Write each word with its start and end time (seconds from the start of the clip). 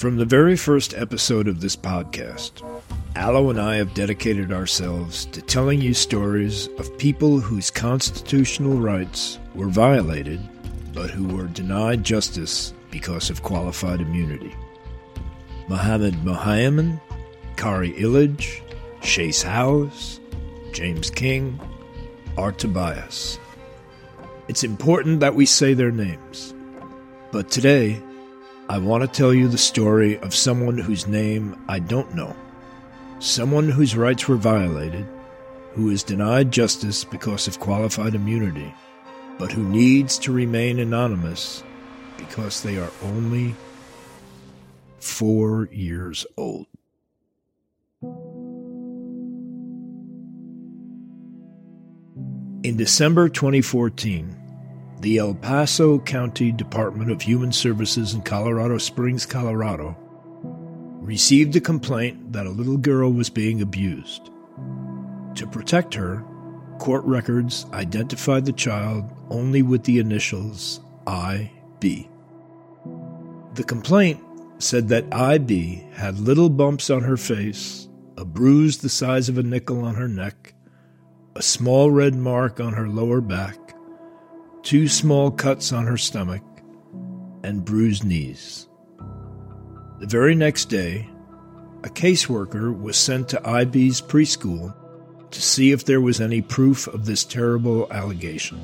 From 0.00 0.16
the 0.16 0.24
very 0.24 0.56
first 0.56 0.94
episode 0.94 1.46
of 1.46 1.60
this 1.60 1.76
podcast, 1.76 2.62
Aloe 3.16 3.50
and 3.50 3.60
I 3.60 3.76
have 3.76 3.92
dedicated 3.92 4.50
ourselves 4.50 5.26
to 5.26 5.42
telling 5.42 5.82
you 5.82 5.92
stories 5.92 6.68
of 6.78 6.96
people 6.96 7.38
whose 7.38 7.70
constitutional 7.70 8.78
rights 8.78 9.38
were 9.54 9.68
violated, 9.68 10.40
but 10.94 11.10
who 11.10 11.36
were 11.36 11.48
denied 11.48 12.02
justice 12.02 12.72
because 12.90 13.28
of 13.28 13.42
qualified 13.42 14.00
immunity. 14.00 14.56
Mohammed 15.68 16.14
Mohayemen, 16.24 16.98
Khari 17.56 17.94
Illidge, 17.98 18.62
Shase 19.02 19.42
Howse, 19.42 20.18
James 20.72 21.10
King, 21.10 21.60
Art 22.38 22.56
Tobias. 22.56 23.38
It's 24.48 24.64
important 24.64 25.20
that 25.20 25.34
we 25.34 25.44
say 25.44 25.74
their 25.74 25.92
names. 25.92 26.54
But 27.32 27.50
today, 27.50 28.02
I 28.70 28.78
want 28.78 29.02
to 29.02 29.08
tell 29.08 29.34
you 29.34 29.48
the 29.48 29.58
story 29.58 30.16
of 30.20 30.32
someone 30.32 30.78
whose 30.78 31.08
name 31.08 31.60
I 31.68 31.80
don't 31.80 32.14
know, 32.14 32.36
someone 33.18 33.68
whose 33.68 33.96
rights 33.96 34.28
were 34.28 34.36
violated, 34.36 35.04
who 35.72 35.90
is 35.90 36.04
denied 36.04 36.52
justice 36.52 37.02
because 37.02 37.48
of 37.48 37.58
qualified 37.58 38.14
immunity, 38.14 38.72
but 39.38 39.50
who 39.50 39.64
needs 39.64 40.20
to 40.20 40.30
remain 40.30 40.78
anonymous 40.78 41.64
because 42.16 42.62
they 42.62 42.78
are 42.78 42.92
only 43.02 43.56
four 45.00 45.68
years 45.72 46.24
old. 46.36 46.68
In 52.62 52.76
December 52.76 53.28
2014, 53.28 54.39
the 55.00 55.16
El 55.16 55.34
Paso 55.34 55.98
County 55.98 56.52
Department 56.52 57.10
of 57.10 57.22
Human 57.22 57.52
Services 57.52 58.12
in 58.12 58.20
Colorado 58.20 58.76
Springs, 58.76 59.24
Colorado, 59.24 59.96
received 61.00 61.56
a 61.56 61.60
complaint 61.60 62.32
that 62.32 62.46
a 62.46 62.50
little 62.50 62.76
girl 62.76 63.10
was 63.10 63.30
being 63.30 63.62
abused. 63.62 64.30
To 65.36 65.46
protect 65.46 65.94
her, 65.94 66.22
court 66.78 67.04
records 67.04 67.64
identified 67.72 68.44
the 68.44 68.52
child 68.52 69.04
only 69.30 69.62
with 69.62 69.84
the 69.84 69.98
initials 69.98 70.80
IB. 71.06 72.08
The 73.54 73.64
complaint 73.64 74.22
said 74.58 74.88
that 74.88 75.12
IB 75.12 75.86
had 75.94 76.18
little 76.18 76.50
bumps 76.50 76.90
on 76.90 77.02
her 77.02 77.16
face, 77.16 77.88
a 78.18 78.24
bruise 78.26 78.78
the 78.78 78.90
size 78.90 79.30
of 79.30 79.38
a 79.38 79.42
nickel 79.42 79.82
on 79.84 79.94
her 79.94 80.08
neck, 80.08 80.52
a 81.34 81.42
small 81.42 81.90
red 81.90 82.14
mark 82.14 82.60
on 82.60 82.74
her 82.74 82.88
lower 82.88 83.22
back, 83.22 83.56
two 84.62 84.88
small 84.88 85.30
cuts 85.30 85.72
on 85.72 85.86
her 85.86 85.96
stomach, 85.96 86.42
and 87.42 87.64
bruised 87.64 88.04
knees. 88.04 88.68
The 89.98 90.06
very 90.06 90.34
next 90.34 90.66
day, 90.66 91.08
a 91.82 91.88
caseworker 91.88 92.78
was 92.78 92.96
sent 92.96 93.28
to 93.30 93.60
IB's 93.60 94.00
preschool 94.00 94.74
to 95.30 95.42
see 95.42 95.72
if 95.72 95.84
there 95.84 96.00
was 96.00 96.20
any 96.20 96.42
proof 96.42 96.86
of 96.88 97.06
this 97.06 97.24
terrible 97.24 97.90
allegation. 97.92 98.60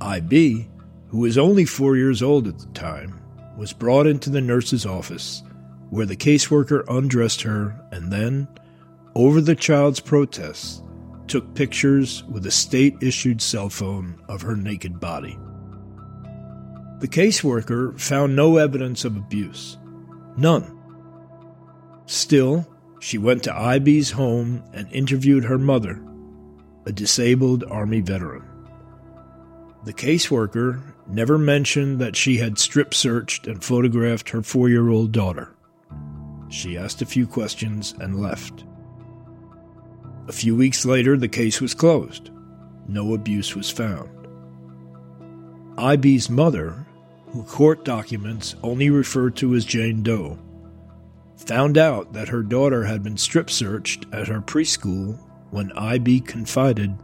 IB, 0.00 0.68
who 1.08 1.18
was 1.18 1.38
only 1.38 1.64
four 1.64 1.96
years 1.96 2.22
old 2.22 2.46
at 2.46 2.58
the 2.58 2.66
time, 2.66 3.20
was 3.56 3.72
brought 3.72 4.06
into 4.06 4.30
the 4.30 4.40
nurse's 4.40 4.86
office, 4.86 5.42
where 5.90 6.06
the 6.06 6.16
caseworker 6.16 6.84
undressed 6.88 7.42
her 7.42 7.78
and 7.90 8.12
then, 8.12 8.46
over 9.14 9.40
the 9.40 9.56
child's 9.56 10.00
protests, 10.00 10.82
took 11.30 11.54
pictures 11.54 12.24
with 12.24 12.44
a 12.44 12.50
state 12.50 12.96
issued 13.00 13.40
cell 13.40 13.70
phone 13.70 14.20
of 14.28 14.42
her 14.42 14.56
naked 14.56 14.98
body. 14.98 15.38
The 16.98 17.08
caseworker 17.08 17.98
found 17.98 18.34
no 18.34 18.56
evidence 18.56 19.04
of 19.04 19.16
abuse. 19.16 19.78
None. 20.36 20.76
Still, 22.06 22.68
she 22.98 23.16
went 23.16 23.44
to 23.44 23.74
IB's 23.74 24.10
home 24.10 24.64
and 24.74 24.92
interviewed 24.92 25.44
her 25.44 25.56
mother, 25.56 26.02
a 26.84 26.92
disabled 26.92 27.62
Army 27.70 28.00
veteran. 28.00 28.44
The 29.84 29.94
caseworker 29.94 30.82
never 31.06 31.38
mentioned 31.38 32.00
that 32.00 32.16
she 32.16 32.38
had 32.38 32.58
strip 32.58 32.92
searched 32.92 33.46
and 33.46 33.62
photographed 33.62 34.30
her 34.30 34.42
four 34.42 34.68
year 34.68 34.88
old 34.88 35.12
daughter. 35.12 35.54
She 36.48 36.76
asked 36.76 37.00
a 37.00 37.06
few 37.06 37.26
questions 37.26 37.94
and 38.00 38.20
left. 38.20 38.64
A 40.28 40.32
few 40.32 40.54
weeks 40.54 40.84
later, 40.84 41.16
the 41.16 41.28
case 41.28 41.60
was 41.60 41.74
closed. 41.74 42.30
No 42.88 43.14
abuse 43.14 43.54
was 43.54 43.70
found. 43.70 44.08
IB's 45.78 46.28
mother, 46.28 46.86
who 47.28 47.42
court 47.44 47.84
documents 47.84 48.54
only 48.62 48.90
refer 48.90 49.30
to 49.30 49.54
as 49.54 49.64
Jane 49.64 50.02
Doe, 50.02 50.38
found 51.36 51.78
out 51.78 52.12
that 52.12 52.28
her 52.28 52.42
daughter 52.42 52.84
had 52.84 53.02
been 53.02 53.16
strip 53.16 53.50
searched 53.50 54.06
at 54.12 54.28
her 54.28 54.40
preschool 54.40 55.18
when 55.50 55.72
IB 55.72 56.20
confided, 56.20 56.96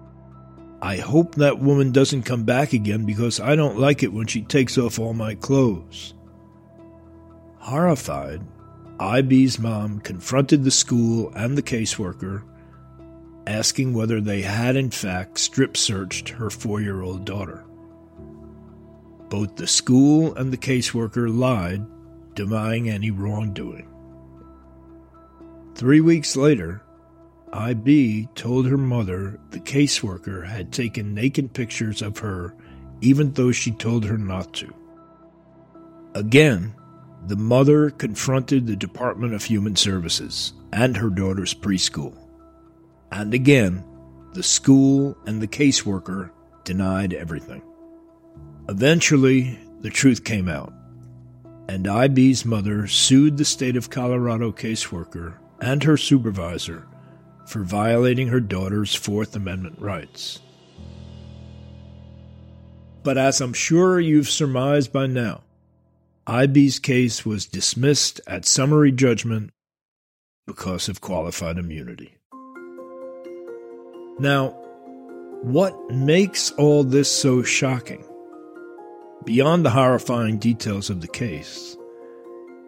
I 0.83 0.98
hope 0.98 1.34
that 1.34 1.59
woman 1.59 1.91
doesn't 1.91 2.22
come 2.25 2.44
back 2.44 2.72
again 2.72 3.06
because 3.06 3.41
I 3.41 3.56
don't 3.56 3.78
like 3.78 4.03
it 4.03 4.12
when 4.12 4.27
she 4.27 4.43
takes 4.43 4.77
off 4.77 4.98
all 4.98 5.15
my 5.15 5.34
clothes. 5.34 6.15
Horrified, 7.59 8.43
IB's 9.00 9.59
mom 9.59 10.00
confronted 10.00 10.65
the 10.65 10.71
school 10.71 11.33
and 11.34 11.56
the 11.56 11.62
caseworker 11.62 12.43
asking 13.47 13.95
whether 13.95 14.21
they 14.21 14.43
had 14.43 14.77
in 14.77 14.91
fact 14.91 15.39
strip 15.39 15.77
searched 15.77 16.31
her 16.31 16.51
four 16.51 16.81
year 16.81 17.03
old 17.03 17.25
daughter. 17.25 17.65
Both 19.29 19.57
the 19.57 19.67
school 19.67 20.34
and 20.34 20.53
the 20.53 20.57
caseworker 20.57 21.34
lied, 21.34 21.84
denying 22.34 22.89
any 22.89 23.11
wrongdoing. 23.11 23.89
Three 25.75 26.01
weeks 26.01 26.37
later, 26.37 26.83
IB 27.53 28.29
told 28.34 28.67
her 28.67 28.79
mother 28.79 29.41
the 29.51 29.61
caseworker 29.61 30.47
had 30.47 30.73
taken 30.73 31.15
naked 31.15 31.53
pictures 31.53 32.03
of 32.03 32.19
her 32.19 32.55
even 33.01 33.33
though 33.33 33.53
she 33.53 33.71
told 33.73 34.05
her 34.05 34.19
not 34.19 34.53
to. 34.55 34.73
Again, 36.15 36.75
the 37.27 37.37
mother 37.37 37.91
confronted 37.91 38.67
the 38.67 38.77
Department 38.77 39.34
of 39.34 39.45
Human 39.45 39.77
Services 39.77 40.55
and 40.73 40.97
her 40.97 41.11
daughter's 41.11 41.55
preschool. 41.55 42.26
And 43.12 43.33
again, 43.33 43.84
the 44.33 44.43
school 44.43 45.17
and 45.27 45.41
the 45.41 45.49
caseworker 45.49 46.31
denied 46.65 47.15
everything. 47.15 47.62
Eventually, 48.69 49.59
the 49.81 49.91
truth 49.91 50.25
came 50.25 50.49
out, 50.49 50.72
and 51.69 51.87
IB's 51.87 52.45
mother 52.45 52.87
sued 52.87 53.37
the 53.37 53.45
state 53.45 53.77
of 53.77 53.91
Colorado 53.91 54.53
caseworker 54.53 55.34
and 55.61 55.83
her 55.84 55.97
supervisor 55.97 56.87
for 57.47 57.62
violating 57.62 58.28
her 58.28 58.41
daughter's 58.41 58.95
Fourth 58.95 59.37
Amendment 59.37 59.78
rights. 59.78 60.41
But 63.05 63.16
as 63.16 63.41
I'm 63.41 63.53
sure 63.53 64.00
you've 64.00 64.28
surmised 64.28 64.93
by 64.93 65.06
now, 65.06 65.45
IB's 66.27 66.81
case 66.81 67.25
was 67.25 67.47
dismissed 67.47 68.21
at 68.27 68.45
summary 68.45 68.91
judgment 68.91 69.53
because 70.45 70.89
of 70.89 71.00
qualified 71.00 71.56
immunity. 71.56 72.16
Now, 74.19 74.49
what 75.43 75.91
makes 75.91 76.50
all 76.53 76.84
this 76.84 77.10
so 77.10 77.43
shocking, 77.43 78.03
beyond 79.25 79.65
the 79.65 79.71
horrifying 79.71 80.38
details 80.38 80.88
of 80.88 81.03
the 81.03 81.09
case, 81.09 81.77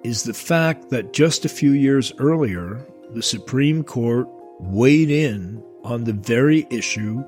is 0.05 0.23
the 0.23 0.35
fact 0.35 0.91
that 0.91 1.15
just 1.15 1.47
a 1.47 1.49
few 1.49 1.73
years 1.73 2.13
earlier, 2.19 2.87
the 3.15 3.23
Supreme 3.23 3.83
Court 3.83 4.29
weighed 4.61 5.11
in 5.11 5.63
on 5.85 6.05
the 6.05 6.13
very 6.13 6.67
issue 6.71 7.25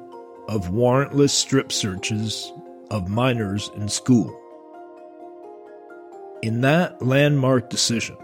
of 0.49 0.69
warrantless 0.69 1.31
strip 1.31 1.73
searches 1.73 2.53
of 2.91 3.09
minors 3.09 3.71
in 3.75 3.89
school. 3.89 4.37
In 6.43 6.61
that 6.61 7.01
landmark 7.01 7.71
decision, 7.71 8.17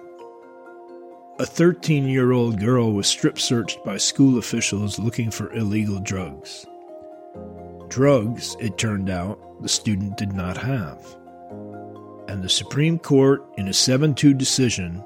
a 1.38 1.44
13 1.44 2.08
year 2.08 2.32
old 2.32 2.58
girl 2.58 2.92
was 2.92 3.06
strip 3.06 3.38
searched 3.38 3.84
by 3.84 3.98
school 3.98 4.38
officials 4.38 4.98
looking 4.98 5.30
for 5.30 5.52
illegal 5.52 6.00
drugs. 6.00 6.64
Drugs, 7.88 8.56
it 8.58 8.78
turned 8.78 9.10
out, 9.10 9.38
the 9.62 9.68
student 9.68 10.16
did 10.16 10.32
not 10.32 10.56
have. 10.56 10.98
And 12.26 12.42
the 12.42 12.48
Supreme 12.48 12.98
Court, 12.98 13.44
in 13.58 13.68
a 13.68 13.72
7 13.74 14.14
2 14.14 14.32
decision, 14.32 15.04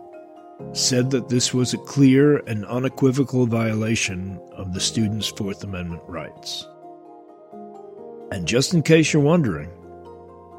said 0.73 1.11
that 1.11 1.29
this 1.29 1.53
was 1.53 1.75
a 1.75 1.79
clear 1.79 2.39
and 2.47 2.65
unequivocal 2.67 3.47
violation 3.47 4.41
of 4.53 4.73
the 4.73 4.81
student's 4.81 5.29
Fourth 5.29 5.65
Amendment 5.65 6.03
rights. 6.07 6.67
And 8.31 8.47
just 8.47 8.73
in 8.73 8.83
case 8.83 9.13
you're 9.13 9.23
wondering, 9.23 9.71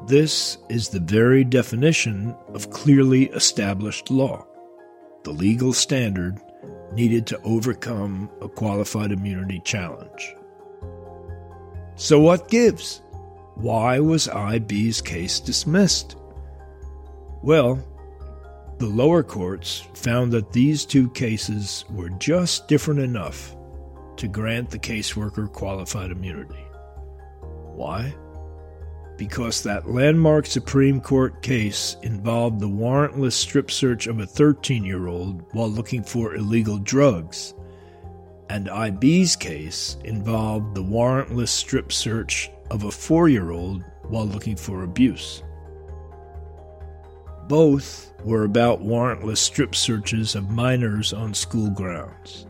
this 0.06 0.58
is 0.68 0.90
the 0.90 1.00
very 1.00 1.44
definition 1.44 2.36
of 2.48 2.70
clearly 2.70 3.30
established 3.30 4.10
law 4.10 4.46
the 5.24 5.30
legal 5.30 5.72
standard 5.72 6.40
needed 6.92 7.26
to 7.26 7.40
overcome 7.42 8.30
a 8.40 8.48
qualified 8.48 9.12
immunity 9.12 9.60
challenge. 9.60 10.34
So, 11.96 12.20
what 12.20 12.48
gives? 12.48 13.02
Why 13.54 14.00
was 14.00 14.28
IB's 14.28 15.00
case 15.00 15.40
dismissed? 15.40 16.16
Well, 17.42 17.82
the 18.78 18.86
lower 18.86 19.22
courts 19.22 19.86
found 19.94 20.32
that 20.32 20.52
these 20.52 20.84
two 20.84 21.08
cases 21.10 21.84
were 21.90 22.10
just 22.10 22.66
different 22.66 23.00
enough 23.00 23.54
to 24.16 24.28
grant 24.28 24.70
the 24.70 24.78
caseworker 24.78 25.50
qualified 25.52 26.10
immunity. 26.10 26.64
Why? 27.74 28.14
Because 29.16 29.62
that 29.62 29.88
landmark 29.88 30.46
Supreme 30.46 31.00
Court 31.00 31.42
case 31.42 31.96
involved 32.02 32.60
the 32.60 32.68
warrantless 32.68 33.34
strip 33.34 33.70
search 33.70 34.06
of 34.06 34.20
a 34.20 34.26
13 34.26 34.84
year 34.84 35.06
old 35.06 35.44
while 35.52 35.70
looking 35.70 36.02
for 36.02 36.34
illegal 36.34 36.78
drugs, 36.78 37.54
and 38.48 38.68
IB's 38.68 39.36
case 39.36 39.96
involved 40.04 40.74
the 40.74 40.82
warrantless 40.82 41.48
strip 41.48 41.92
search 41.92 42.50
of 42.70 42.84
a 42.84 42.90
four 42.90 43.28
year 43.28 43.50
old 43.50 43.84
while 44.08 44.26
looking 44.26 44.56
for 44.56 44.82
abuse. 44.82 45.42
Both 47.48 48.12
were 48.24 48.44
about 48.44 48.82
warrantless 48.82 49.38
strip 49.38 49.74
searches 49.74 50.34
of 50.34 50.50
minors 50.50 51.12
on 51.12 51.34
school 51.34 51.70
grounds. 51.70 52.46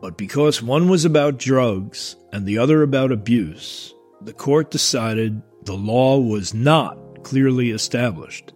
But 0.00 0.16
because 0.16 0.62
one 0.62 0.88
was 0.88 1.04
about 1.04 1.38
drugs 1.38 2.16
and 2.32 2.46
the 2.46 2.58
other 2.58 2.82
about 2.82 3.12
abuse, 3.12 3.94
the 4.20 4.32
court 4.32 4.70
decided 4.70 5.42
the 5.62 5.74
law 5.74 6.18
was 6.18 6.54
not 6.54 7.24
clearly 7.24 7.70
established, 7.70 8.52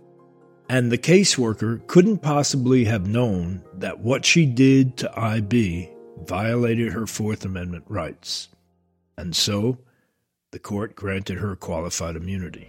and 0.68 0.90
the 0.90 0.98
caseworker 0.98 1.86
couldn't 1.86 2.18
possibly 2.18 2.84
have 2.84 3.06
known 3.06 3.62
that 3.74 4.00
what 4.00 4.24
she 4.24 4.46
did 4.46 4.96
to 4.98 5.18
IB 5.18 5.90
violated 6.24 6.92
her 6.92 7.06
Fourth 7.06 7.44
Amendment 7.44 7.84
rights. 7.88 8.48
And 9.16 9.34
so, 9.34 9.78
the 10.52 10.58
court 10.58 10.94
granted 10.96 11.38
her 11.38 11.56
qualified 11.56 12.16
immunity. 12.16 12.68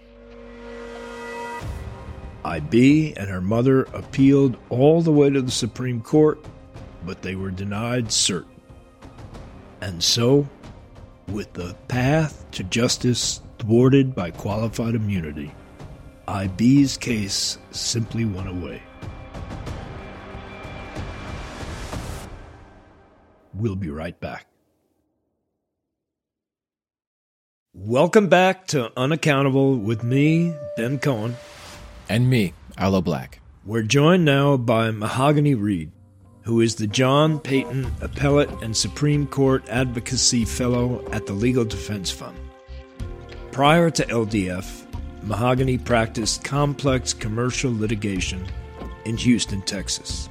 IB 2.44 3.14
and 3.16 3.30
her 3.30 3.40
mother 3.40 3.82
appealed 3.94 4.56
all 4.68 5.00
the 5.00 5.12
way 5.12 5.30
to 5.30 5.40
the 5.40 5.50
Supreme 5.50 6.00
Court, 6.00 6.44
but 7.06 7.22
they 7.22 7.36
were 7.36 7.50
denied 7.50 8.06
cert. 8.06 8.46
And 9.80 10.02
so, 10.02 10.48
with 11.32 11.52
the 11.54 11.74
path 11.88 12.44
to 12.52 12.62
justice 12.64 13.40
thwarted 13.58 14.14
by 14.14 14.30
qualified 14.30 14.94
immunity, 14.94 15.50
IB's 16.28 16.96
case 16.96 17.58
simply 17.70 18.24
went 18.24 18.48
away. 18.48 18.82
We'll 23.54 23.76
be 23.76 23.90
right 23.90 24.18
back. 24.20 24.46
Welcome 27.74 28.28
back 28.28 28.66
to 28.68 28.92
Unaccountable 28.96 29.78
with 29.78 30.04
me, 30.04 30.54
Ben 30.76 30.98
Cohen. 30.98 31.36
And 32.08 32.28
me, 32.28 32.52
Aloe 32.76 33.02
Blacc. 33.02 33.34
We're 33.64 33.82
joined 33.82 34.24
now 34.24 34.56
by 34.56 34.90
Mahogane 34.90 35.60
Reed 35.60 35.92
who 36.42 36.60
is 36.60 36.74
the 36.74 36.86
John 36.86 37.38
Payton 37.38 37.92
Appellate 38.00 38.50
and 38.62 38.76
Supreme 38.76 39.26
Court 39.26 39.64
Advocacy 39.68 40.44
Fellow 40.44 41.04
at 41.12 41.26
the 41.26 41.32
Legal 41.32 41.64
Defense 41.64 42.10
Fund. 42.10 42.36
Prior 43.52 43.90
to 43.90 44.04
LDF, 44.06 44.86
Mahogane 45.24 45.84
practiced 45.84 46.42
complex 46.42 47.14
commercial 47.14 47.72
litigation 47.76 48.44
in 49.04 49.16
Houston, 49.16 49.62
Texas. 49.62 50.28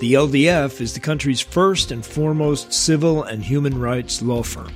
The 0.00 0.14
LDF 0.14 0.80
is 0.80 0.94
the 0.94 1.00
country's 1.00 1.40
first 1.40 1.90
and 1.90 2.06
foremost 2.06 2.72
civil 2.72 3.24
and 3.24 3.42
human 3.42 3.78
rights 3.80 4.22
law 4.22 4.42
firm. 4.42 4.72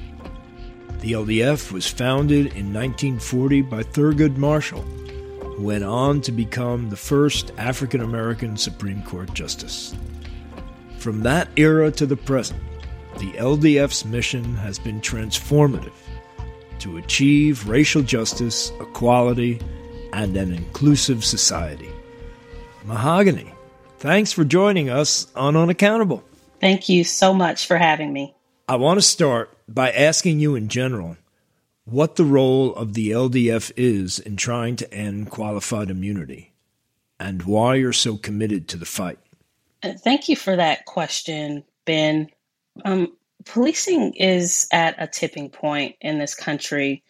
The 0.99 1.13
LDF 1.13 1.73
was 1.73 1.87
founded 1.87 2.47
in 2.47 2.73
1940 2.73 3.63
by 3.63 3.83
Thurgood 3.83 4.37
Marshall, 4.37 4.85
went 5.63 5.85
on 5.85 6.21
to 6.23 6.33
become 6.33 6.91
the 6.91 6.97
first 6.97 7.53
African 7.57 8.01
American 8.01 8.57
Supreme 8.57 9.03
Court 9.03 9.33
Justice. 9.35 9.95
From 10.99 11.23
that 11.23 11.49
era 11.57 11.91
to 11.93 12.07
the 12.07 12.17
present, 12.17 12.61
the 13.19 13.33
LDF's 13.33 14.05
mission 14.05 14.57
has 14.57 14.79
been 14.79 15.01
transformative 15.01 15.93
to 16.81 16.97
achieve 16.97 17.69
racial 17.69 18.03
justice, 18.03 18.73
equality, 18.81 19.61
and 20.13 20.37
an 20.37 20.53
inclusive 20.53 21.25
society. 21.25 21.91
Mahogane, 22.85 23.53
thanks 23.99 24.33
for 24.33 24.45
joining 24.45 24.91
us 24.91 25.29
on 25.37 25.55
Unaccountable. 25.55 26.23
Thank 26.61 26.89
you 26.89 27.05
so 27.05 27.33
much 27.33 27.67
for 27.67 27.77
having 27.77 28.13
me. 28.13 28.35
I 28.69 28.77
want 28.77 28.99
to 28.99 29.03
start 29.03 29.57
by 29.69 29.91
asking 29.91 30.41
you 30.41 30.55
in 30.55 30.69
general 30.69 31.17
what 31.85 32.17
the 32.17 32.25
role 32.25 32.75
of 32.75 32.95
the 32.95 33.11
LDF 33.11 33.73
is 33.77 34.19
in 34.19 34.37
trying 34.37 34.77
to 34.77 34.95
end 34.95 35.31
qualified 35.31 35.91
immunity 35.91 36.53
and 37.19 37.43
why 37.43 37.75
you're 37.75 37.93
so 37.93 38.17
committed 38.17 38.69
to 38.69 38.77
the 38.77 38.87
fight. 38.87 39.19
Uh, 39.83 39.93
thank 39.93 40.29
you 40.29 40.37
for 40.37 40.57
that 40.57 40.85
question, 40.85 41.65
Ben. 41.85 42.29
Um, 42.85 43.17
policing 43.45 44.15
is 44.15 44.67
at 44.73 44.95
a 44.99 45.07
tipping 45.07 45.51
point 45.51 45.97
in 46.01 46.19
this 46.19 46.35
country. 46.35 47.03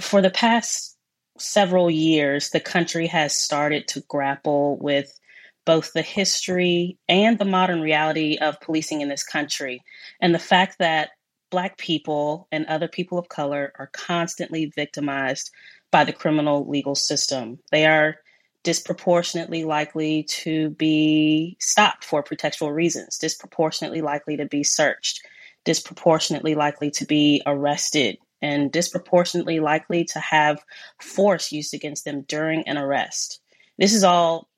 For 0.00 0.22
the 0.22 0.30
past 0.30 0.96
several 1.38 1.90
years, 1.90 2.50
the 2.50 2.60
country 2.60 3.06
has 3.08 3.34
started 3.34 3.88
to 3.88 4.00
grapple 4.08 4.78
with 4.78 5.18
both 5.64 5.92
the 5.92 6.02
history 6.02 6.96
and 7.08 7.38
the 7.38 7.44
modern 7.44 7.80
reality 7.80 8.38
of 8.38 8.60
policing 8.60 9.00
in 9.00 9.08
this 9.08 9.24
country, 9.24 9.82
and 10.20 10.34
the 10.34 10.38
fact 10.38 10.78
that 10.78 11.10
Black 11.50 11.78
people 11.78 12.48
and 12.50 12.66
other 12.66 12.88
people 12.88 13.18
of 13.18 13.28
color 13.28 13.72
are 13.78 13.90
constantly 13.92 14.72
victimized 14.74 15.50
by 15.90 16.04
the 16.04 16.12
criminal 16.12 16.68
legal 16.68 16.94
system. 16.94 17.58
They 17.70 17.86
are 17.86 18.16
disproportionately 18.62 19.64
likely 19.64 20.24
to 20.24 20.70
be 20.70 21.56
stopped 21.60 22.04
for 22.04 22.22
pretextual 22.22 22.74
reasons, 22.74 23.16
disproportionately 23.16 24.00
likely 24.00 24.36
to 24.36 24.44
be 24.44 24.64
searched, 24.64 25.20
disproportionately 25.64 26.56
likely 26.56 26.90
to 26.90 27.04
be 27.06 27.40
arrested, 27.46 28.18
and 28.42 28.72
disproportionately 28.72 29.60
likely 29.60 30.04
to 30.04 30.18
have 30.18 30.64
force 31.00 31.52
used 31.52 31.74
against 31.74 32.04
them 32.04 32.22
during 32.22 32.66
an 32.66 32.76
arrest. 32.76 33.40
This 33.78 33.94
is 33.94 34.02
all 34.02 34.48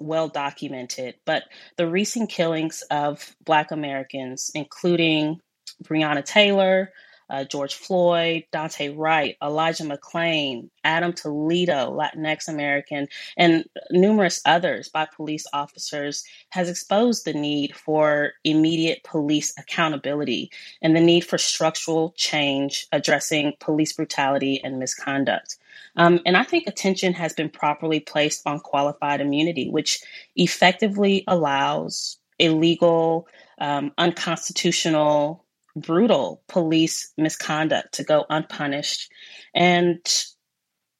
well 0.00 0.28
documented, 0.28 1.16
but 1.24 1.44
the 1.76 1.86
recent 1.86 2.30
killings 2.30 2.82
of 2.90 3.36
Black 3.44 3.70
Americans, 3.70 4.50
including 4.54 5.40
Breonna 5.84 6.24
Taylor, 6.24 6.92
uh, 7.30 7.44
George 7.44 7.74
Floyd, 7.74 8.44
Daunte 8.52 8.94
Wright, 8.96 9.36
Elijah 9.42 9.84
McClain, 9.84 10.68
Adam 10.82 11.12
Toledo, 11.12 11.96
Latinx 11.96 12.48
American, 12.48 13.08
and 13.36 13.64
numerous 13.90 14.42
others 14.44 14.88
by 14.88 15.06
police 15.06 15.46
officers 15.52 16.24
has 16.50 16.68
exposed 16.68 17.24
the 17.24 17.32
need 17.32 17.74
for 17.74 18.32
immediate 18.44 19.02
police 19.04 19.54
accountability 19.58 20.50
and 20.82 20.94
the 20.94 21.00
need 21.00 21.22
for 21.22 21.38
structural 21.38 22.12
change 22.16 22.86
addressing 22.92 23.54
police 23.58 23.92
brutality 23.92 24.60
and 24.62 24.78
misconduct. 24.78 25.56
Um, 25.96 26.20
and 26.26 26.36
I 26.36 26.42
think 26.44 26.66
attention 26.66 27.14
has 27.14 27.32
been 27.32 27.48
properly 27.48 28.00
placed 28.00 28.46
on 28.46 28.60
qualified 28.60 29.20
immunity, 29.20 29.70
which 29.70 30.02
effectively 30.36 31.24
allows 31.26 32.18
illegal, 32.38 33.28
um, 33.58 33.92
unconstitutional 33.96 35.43
brutal 35.76 36.42
police 36.48 37.12
misconduct 37.16 37.94
to 37.94 38.04
go 38.04 38.24
unpunished 38.30 39.10
and 39.54 39.98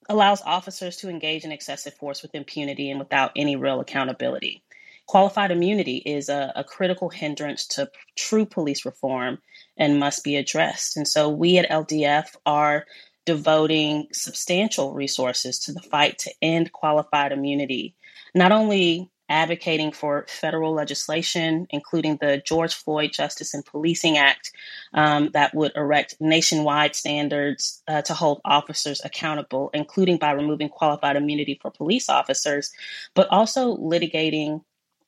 allows 0.08 0.42
officers 0.42 0.96
to 0.98 1.08
engage 1.08 1.44
in 1.44 1.52
excessive 1.52 1.94
force 1.94 2.22
with 2.22 2.34
impunity 2.34 2.90
and 2.90 2.98
without 2.98 3.32
any 3.36 3.56
real 3.56 3.80
accountability. 3.80 4.62
Qualified 5.06 5.50
immunity 5.50 5.98
is 5.98 6.28
a, 6.28 6.52
a, 6.56 6.64
critical 6.64 7.10
hindrance 7.10 7.66
to 7.66 7.90
true 8.16 8.46
police 8.46 8.86
reform 8.86 9.38
and 9.76 10.00
must 10.00 10.24
be 10.24 10.36
addressed. 10.36 10.96
And 10.96 11.06
so 11.06 11.28
we 11.28 11.58
at 11.58 11.68
LDF 11.68 12.36
are 12.46 12.86
devoting 13.26 14.08
substantial 14.12 14.94
resources 14.94 15.58
to 15.60 15.72
the 15.72 15.82
fight 15.82 16.18
to 16.20 16.32
end 16.40 16.72
qualified 16.72 17.32
immunity, 17.32 17.94
not 18.34 18.52
only 18.52 19.10
advocating 19.34 19.90
for 19.90 20.24
federal 20.28 20.72
legislation, 20.72 21.66
including 21.70 22.16
the 22.20 22.40
George 22.46 22.72
Floyd 22.72 23.10
Justice 23.12 23.52
and 23.52 23.66
Policing 23.66 24.16
Act, 24.16 24.52
um, 24.94 25.30
that 25.32 25.52
would 25.54 25.72
erect 25.74 26.14
nationwide 26.20 26.94
standards 26.94 27.82
uh, 27.88 28.00
to 28.02 28.14
hold 28.14 28.40
officers 28.44 29.02
accountable, 29.04 29.70
including 29.74 30.18
by 30.18 30.30
removing 30.30 30.68
qualified 30.68 31.16
immunity 31.16 31.58
for 31.60 31.72
police 31.72 32.08
officers, 32.08 32.70
but 33.14 33.26
also 33.30 33.76
litigating 33.76 34.62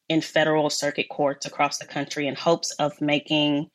in 0.09 0.21
federal 0.21 0.71
circuit 0.71 1.09
courts 1.09 1.47
across 1.47 1.78
the 1.78 1.87
country 1.87 2.26
in 2.26 2.35
hopes 2.35 2.73
of 2.80 3.00
making 3.00 3.71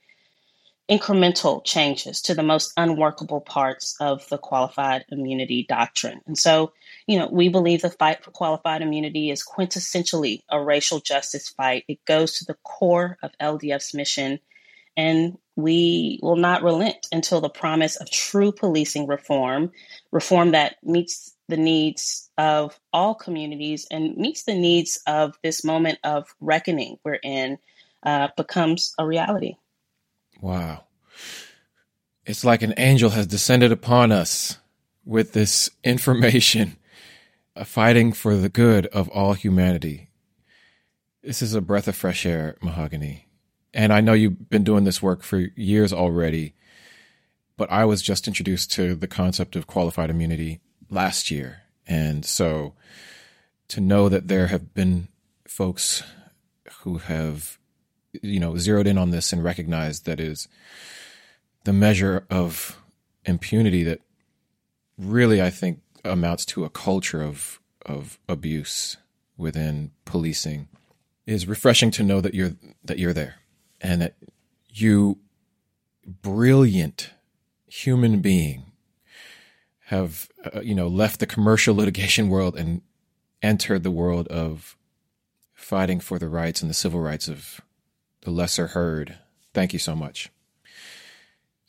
incremental 0.91 1.63
changes 1.63 2.21
to 2.21 2.35
the 2.35 2.43
most 2.43 2.73
unworkable 2.75 3.39
parts 3.39 3.95
of 4.01 4.27
the 4.27 4.37
qualified 4.37 5.05
immunity 5.09 5.65
doctrine. 5.67 6.19
And 6.27 6.37
so, 6.37 6.73
you 7.07 7.17
know, 7.17 7.29
we 7.31 7.47
believe 7.47 7.81
the 7.81 7.89
fight 7.89 8.21
for 8.21 8.31
qualified 8.31 8.81
immunity 8.81 9.31
is 9.31 9.45
quintessentially 9.45 10.41
a 10.49 10.61
racial 10.61 10.99
justice 10.99 11.47
fight. 11.47 11.85
It 11.87 12.03
goes 12.03 12.37
to 12.37 12.45
the 12.45 12.57
core 12.63 13.17
of 13.23 13.31
LDF's 13.41 13.93
mission, 13.93 14.39
and 14.97 15.37
we 15.55 16.19
will 16.21 16.35
not 16.35 16.61
relent 16.61 17.07
until 17.13 17.39
the 17.39 17.49
promise 17.49 17.95
of 17.95 18.11
true 18.11 18.51
policing 18.51 19.07
reform, 19.07 19.71
reform 20.11 20.51
that 20.51 20.75
meets 20.83 21.33
the 21.47 21.57
needs 21.57 22.29
of 22.37 22.77
all 22.91 23.15
communities 23.15 23.87
and 23.89 24.17
meets 24.17 24.43
the 24.43 24.55
needs 24.55 25.01
of 25.07 25.37
this 25.41 25.63
moment 25.63 25.99
of 26.03 26.35
reckoning 26.41 26.97
we're 27.05 27.13
in 27.23 27.57
uh, 28.03 28.27
becomes 28.35 28.93
a 28.99 29.05
reality. 29.05 29.55
Wow. 30.41 30.85
It's 32.25 32.43
like 32.43 32.61
an 32.61 32.73
angel 32.77 33.11
has 33.11 33.27
descended 33.27 33.71
upon 33.71 34.11
us 34.11 34.57
with 35.05 35.33
this 35.33 35.69
information, 35.83 36.77
fighting 37.63 38.11
for 38.11 38.35
the 38.35 38.49
good 38.49 38.87
of 38.87 39.07
all 39.09 39.33
humanity. 39.33 40.09
This 41.23 41.41
is 41.41 41.53
a 41.53 41.61
breath 41.61 41.87
of 41.87 41.95
fresh 41.95 42.25
air, 42.25 42.57
Mahogane. 42.61 43.21
And 43.73 43.93
I 43.93 44.01
know 44.01 44.13
you've 44.13 44.49
been 44.49 44.63
doing 44.63 44.83
this 44.83 45.01
work 45.01 45.23
for 45.23 45.37
years 45.55 45.93
already, 45.93 46.55
but 47.57 47.71
I 47.71 47.85
was 47.85 48.01
just 48.01 48.27
introduced 48.27 48.71
to 48.71 48.95
the 48.95 49.07
concept 49.07 49.55
of 49.55 49.67
qualified 49.67 50.09
immunity 50.09 50.59
last 50.89 51.31
year. 51.31 51.61
And 51.87 52.25
so 52.25 52.73
to 53.69 53.79
know 53.79 54.09
that 54.09 54.27
there 54.27 54.47
have 54.47 54.73
been 54.73 55.07
folks 55.47 56.03
who 56.79 56.97
have, 56.97 57.59
you 58.21 58.39
know, 58.39 58.57
zeroed 58.57 58.87
in 58.87 58.97
on 58.97 59.11
this 59.11 59.31
and 59.31 59.43
recognized 59.43 60.05
that 60.05 60.19
is 60.19 60.47
the 61.63 61.73
measure 61.73 62.25
of 62.29 62.81
impunity 63.25 63.83
that 63.83 64.01
really, 64.97 65.41
I 65.41 65.49
think, 65.49 65.79
amounts 66.03 66.45
to 66.45 66.65
a 66.65 66.69
culture 66.69 67.21
of 67.21 67.59
of 67.85 68.19
abuse 68.29 68.97
within 69.37 69.91
policing 70.05 70.67
is 71.25 71.47
refreshing 71.47 71.91
to 71.91 72.03
know 72.03 72.21
that 72.21 72.33
you're 72.33 72.53
that 72.83 72.99
you're 72.99 73.13
there 73.13 73.35
and 73.79 74.01
that 74.01 74.15
you 74.69 75.19
brilliant 76.05 77.11
human 77.67 78.19
being 78.19 78.71
have 79.85 80.29
uh, 80.53 80.61
you 80.61 80.75
know 80.75 80.87
left 80.87 81.19
the 81.19 81.25
commercial 81.25 81.75
litigation 81.81 82.29
world 82.29 82.55
and 82.55 82.81
entered 83.41 83.83
the 83.83 83.91
world 83.91 84.27
of 84.27 84.77
fighting 85.53 85.99
for 85.99 86.19
the 86.19 86.29
rights 86.29 86.61
and 86.61 86.69
the 86.69 86.75
civil 86.75 86.99
rights 86.99 87.27
of 87.27 87.61
the 88.21 88.31
lesser 88.31 88.67
herd. 88.67 89.17
Thank 89.53 89.73
you 89.73 89.79
so 89.79 89.95
much. 89.95 90.29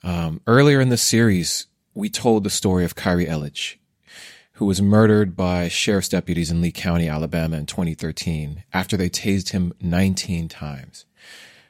Um, 0.04 0.40
earlier 0.46 0.80
in 0.80 0.88
the 0.88 0.96
series, 0.96 1.66
we 1.94 2.08
told 2.08 2.44
the 2.44 2.50
story 2.50 2.84
of 2.84 2.96
Khari 2.96 3.28
Illidge, 3.28 3.76
who 4.54 4.66
was 4.66 4.82
murdered 4.82 5.36
by 5.36 5.68
sheriff's 5.68 6.08
deputies 6.08 6.50
in 6.50 6.60
Lee 6.60 6.72
County, 6.72 7.08
Alabama 7.08 7.56
in 7.56 7.66
2013 7.66 8.64
after 8.72 8.96
they 8.96 9.08
tased 9.08 9.50
him 9.50 9.72
19 9.80 10.48
times. 10.48 11.04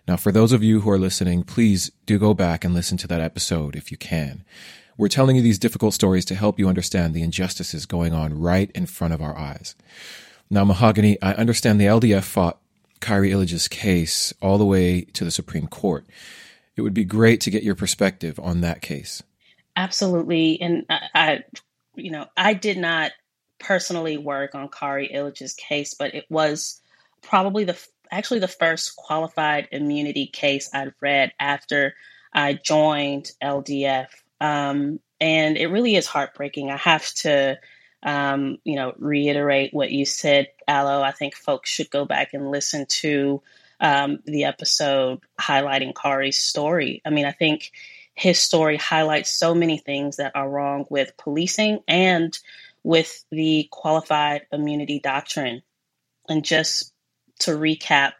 Now, 0.09 0.17
for 0.17 0.33
those 0.33 0.53
of 0.53 0.65
you 0.65 0.81
who 0.81 0.91
are 0.91 0.99
listening, 0.99 1.45
please 1.45 1.91
do 2.07 2.19
go 2.19 2.35
back 2.35 2.65
and 2.65 2.75
listen 2.75 2.99
to 2.99 3.09
that 3.09 3.21
episode 3.21 3.77
if 3.77 3.91
you 3.91 3.97
can. 3.97 4.45
We're 4.97 5.09
telling 5.09 5.37
you 5.37 5.43
these 5.43 5.59
difficult 5.59 5.95
stories 5.95 6.25
to 6.27 6.35
help 6.35 6.59
you 6.59 6.69
understand 6.69 7.15
the 7.15 7.23
injustices 7.23 7.87
going 7.87 8.12
on 8.12 8.39
right 8.39 8.71
in 8.75 8.87
front 8.87 9.15
of 9.15 9.23
our 9.23 9.37
eyes. 9.37 9.75
Now, 10.51 10.65
Mahogane, 10.65 11.17
I 11.23 11.35
understand 11.35 11.81
the 11.81 11.87
LDF 11.87 12.25
fought 12.25 12.59
Khari 13.02 13.30
Illidge's 13.30 13.68
case 13.68 14.32
all 14.40 14.59
the 14.59 14.64
way 14.64 15.02
to 15.02 15.25
the 15.25 15.30
Supreme 15.30 15.66
Court. 15.66 16.06
It 16.76 16.82
would 16.82 16.94
be 16.94 17.04
great 17.04 17.40
to 17.42 17.50
get 17.50 17.62
your 17.62 17.75
perspective 17.75 18.40
on 18.40 18.62
that 18.62 18.80
case. 18.80 19.23
Absolutely. 19.76 20.61
And 20.61 20.87
I, 20.88 21.00
I 21.14 21.44
you 21.94 22.11
know, 22.11 22.26
I 22.37 22.54
did 22.54 22.78
not 22.78 23.12
personally 23.59 24.16
work 24.16 24.54
on 24.54 24.68
Khari 24.68 25.12
Illidge's 25.14 25.54
case, 25.54 25.94
but 25.94 26.14
it 26.14 26.25
was 26.30 26.80
probably 27.23 27.64
the 27.64 27.78
actually 28.11 28.40
the 28.40 28.49
first 28.49 28.97
qualified 28.97 29.68
immunity 29.73 30.26
case 30.26 30.71
I'd 30.73 30.92
read 31.00 31.32
after 31.40 31.94
I 32.32 32.54
joined 32.54 33.30
LDF. 33.42 34.09
Um, 34.40 35.00
and 35.21 35.56
it 35.56 35.68
really 35.68 35.97
is 35.97 36.06
heartbreaking. 36.06 36.71
I 36.71 36.76
have 36.76 37.06
to, 37.14 37.59
um, 38.02 38.59
you 38.64 38.76
know, 38.76 38.94
reiterate 38.99 39.73
what 39.73 39.90
you 39.90 40.04
said, 40.04 40.49
Aloe. 40.66 41.02
I 41.02 41.12
think 41.12 41.37
folks 41.37 41.71
should 41.71 41.90
go 41.90 42.04
back 42.04 42.35
and 42.35 42.50
listen 42.50 42.87
to 42.87 43.42
um, 43.80 44.21
the 44.25 44.44
episode 44.44 45.21
highlighting 45.40 45.94
Khari's 45.94 46.38
story. 46.38 47.02
I 47.04 47.11
mean, 47.11 47.26
I 47.26 47.32
think 47.32 47.73
his 48.14 48.38
story 48.38 48.76
highlights 48.76 49.32
so 49.32 49.54
many 49.54 49.78
things 49.78 50.16
that 50.16 50.32
are 50.35 50.49
wrong 50.49 50.87
with 50.90 51.16
policing 51.16 51.80
and 51.88 52.37
with 52.85 53.25
the 53.30 53.68
qualified 53.71 54.47
immunity 54.52 54.99
doctrine. 54.99 55.62
And 56.28 56.44
just 56.44 56.92
to 57.40 57.52
recap, 57.52 58.12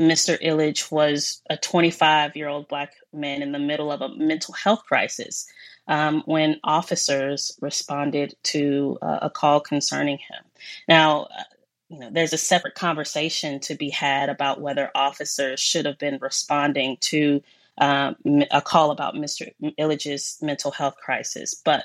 Mr. 0.00 0.40
Illidge 0.40 0.90
was 0.90 1.42
a 1.50 1.56
25 1.56 2.36
year 2.36 2.48
old 2.48 2.68
Black 2.68 2.94
man 3.12 3.42
in 3.42 3.52
the 3.52 3.58
middle 3.58 3.90
of 3.90 4.00
a 4.00 4.14
mental 4.14 4.54
health 4.54 4.84
crisis 4.84 5.46
um, 5.88 6.22
when 6.26 6.60
officers 6.62 7.58
responded 7.60 8.34
to 8.44 8.98
uh, 9.02 9.20
a 9.22 9.30
call 9.30 9.60
concerning 9.60 10.18
him. 10.18 10.44
Now, 10.86 11.22
uh, 11.24 11.42
you 11.88 11.98
know, 11.98 12.10
there's 12.12 12.34
a 12.34 12.38
separate 12.38 12.74
conversation 12.74 13.60
to 13.60 13.74
be 13.74 13.88
had 13.88 14.28
about 14.28 14.60
whether 14.60 14.90
officers 14.94 15.58
should 15.58 15.86
have 15.86 15.98
been 15.98 16.18
responding 16.20 16.98
to 17.00 17.42
um, 17.78 18.16
a 18.50 18.60
call 18.60 18.90
about 18.90 19.14
Mr. 19.14 19.50
Illidge's 19.78 20.38
mental 20.42 20.70
health 20.70 20.96
crisis. 20.96 21.54
But 21.54 21.84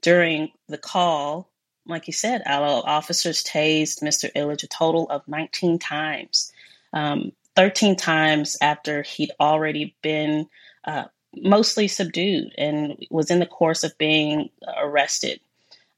during 0.00 0.50
the 0.68 0.78
call, 0.78 1.50
like 1.86 2.06
you 2.06 2.12
said, 2.14 2.42
Aloe, 2.46 2.82
officers 2.84 3.44
tased 3.44 4.02
Mr. 4.02 4.32
Illidge 4.34 4.62
a 4.64 4.68
total 4.68 5.08
of 5.10 5.26
19 5.28 5.78
times, 5.78 6.50
um, 6.94 7.32
13 7.56 7.96
times 7.96 8.56
after 8.62 9.02
he'd 9.02 9.32
already 9.38 9.94
been 10.00 10.48
uh, 10.84 11.04
mostly 11.42 11.88
subdued 11.88 12.52
and 12.56 13.04
was 13.10 13.30
in 13.30 13.38
the 13.38 13.46
course 13.46 13.84
of 13.84 13.96
being 13.98 14.50
arrested. 14.76 15.40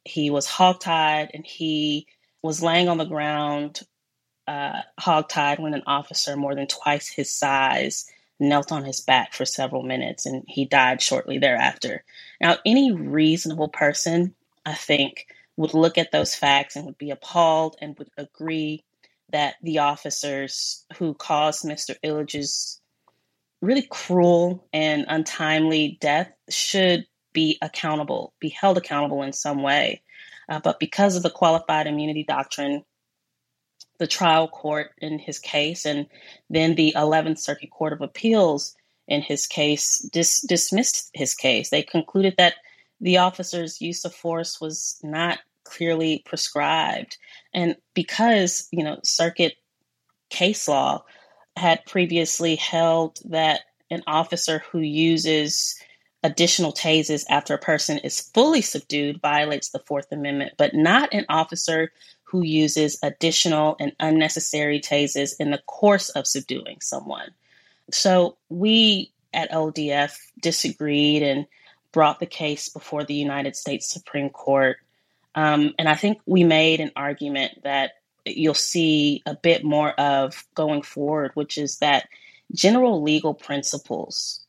He 0.04 0.30
was 0.30 0.46
hogtied 0.46 1.30
and 1.34 1.44
he 1.44 2.06
was 2.42 2.62
laying 2.62 2.88
on 2.88 2.98
the 2.98 3.04
ground, 3.04 3.80
uh, 4.46 4.82
hogtied, 5.00 5.58
when 5.58 5.74
an 5.74 5.82
officer 5.86 6.36
more 6.36 6.54
than 6.54 6.66
twice 6.66 7.08
his 7.08 7.32
size 7.32 8.10
knelt 8.38 8.70
on 8.70 8.84
his 8.84 9.00
back 9.00 9.32
for 9.32 9.44
several 9.44 9.82
minutes 9.82 10.26
and 10.26 10.44
he 10.46 10.64
died 10.64 11.00
shortly 11.00 11.38
thereafter. 11.38 12.04
Now, 12.40 12.56
any 12.64 12.92
reasonable 12.92 13.68
person, 13.68 14.34
I 14.64 14.74
think, 14.74 15.26
would 15.56 15.74
look 15.74 15.96
at 15.98 16.12
those 16.12 16.34
facts 16.34 16.76
and 16.76 16.84
would 16.84 16.98
be 16.98 17.10
appalled 17.10 17.76
and 17.80 17.98
would 17.98 18.10
agree 18.16 18.84
that 19.30 19.56
the 19.62 19.78
officers 19.78 20.84
who 20.98 21.14
caused 21.14 21.64
Mr. 21.64 21.96
Illidge's 22.02 22.80
really 23.62 23.86
cruel 23.88 24.66
and 24.72 25.04
untimely 25.08 25.98
death 26.00 26.30
should 26.48 27.06
be 27.32 27.58
accountable, 27.62 28.32
be 28.40 28.48
held 28.48 28.78
accountable 28.78 29.22
in 29.22 29.32
some 29.32 29.62
way. 29.62 30.02
Uh, 30.48 30.60
but 30.60 30.78
because 30.78 31.16
of 31.16 31.22
the 31.22 31.30
qualified 31.30 31.86
immunity 31.86 32.24
doctrine, 32.24 32.84
the 33.98 34.06
trial 34.06 34.48
court 34.48 34.92
in 34.98 35.18
his 35.18 35.38
case 35.38 35.86
and 35.86 36.06
then 36.50 36.74
the 36.74 36.94
11th 36.96 37.38
Circuit 37.38 37.70
Court 37.70 37.92
of 37.92 38.02
Appeals 38.02 38.74
in 39.08 39.22
his 39.22 39.46
case 39.46 39.98
dis- 40.12 40.42
dismissed 40.42 41.10
his 41.14 41.34
case. 41.34 41.70
They 41.70 41.82
concluded 41.82 42.34
that 42.38 42.54
the 43.00 43.18
officer's 43.18 43.80
use 43.80 44.04
of 44.04 44.14
force 44.14 44.60
was 44.60 44.98
not 45.02 45.38
clearly 45.64 46.22
prescribed. 46.24 47.18
And 47.52 47.76
because, 47.94 48.68
you 48.70 48.84
know, 48.84 49.00
circuit 49.02 49.54
case 50.30 50.68
law 50.68 51.04
had 51.56 51.84
previously 51.86 52.56
held 52.56 53.18
that 53.24 53.62
an 53.90 54.02
officer 54.06 54.62
who 54.70 54.80
uses 54.80 55.76
additional 56.22 56.72
tases 56.72 57.24
after 57.28 57.54
a 57.54 57.58
person 57.58 57.98
is 57.98 58.20
fully 58.20 58.60
subdued 58.60 59.20
violates 59.20 59.70
the 59.70 59.78
Fourth 59.78 60.10
Amendment, 60.10 60.52
but 60.56 60.74
not 60.74 61.12
an 61.14 61.24
officer 61.28 61.92
who 62.24 62.42
uses 62.42 62.98
additional 63.02 63.76
and 63.78 63.92
unnecessary 64.00 64.80
tases 64.80 65.34
in 65.38 65.50
the 65.50 65.62
course 65.66 66.08
of 66.10 66.26
subduing 66.26 66.80
someone. 66.80 67.30
So 67.92 68.36
we 68.48 69.12
at 69.32 69.52
LDF 69.52 70.16
disagreed 70.40 71.22
and 71.22 71.46
brought 71.92 72.18
the 72.18 72.26
case 72.26 72.68
before 72.68 73.04
the 73.04 73.14
United 73.14 73.54
States 73.54 73.88
Supreme 73.88 74.30
Court. 74.30 74.78
Um, 75.34 75.74
and 75.78 75.88
I 75.88 75.94
think 75.94 76.20
we 76.26 76.42
made 76.42 76.80
an 76.80 76.90
argument 76.96 77.62
that 77.62 77.92
you'll 78.26 78.54
see 78.54 79.22
a 79.26 79.34
bit 79.34 79.64
more 79.64 79.90
of 79.92 80.44
going 80.54 80.82
forward, 80.82 81.30
which 81.34 81.58
is 81.58 81.78
that 81.78 82.08
general 82.54 83.02
legal 83.02 83.34
principles, 83.34 84.44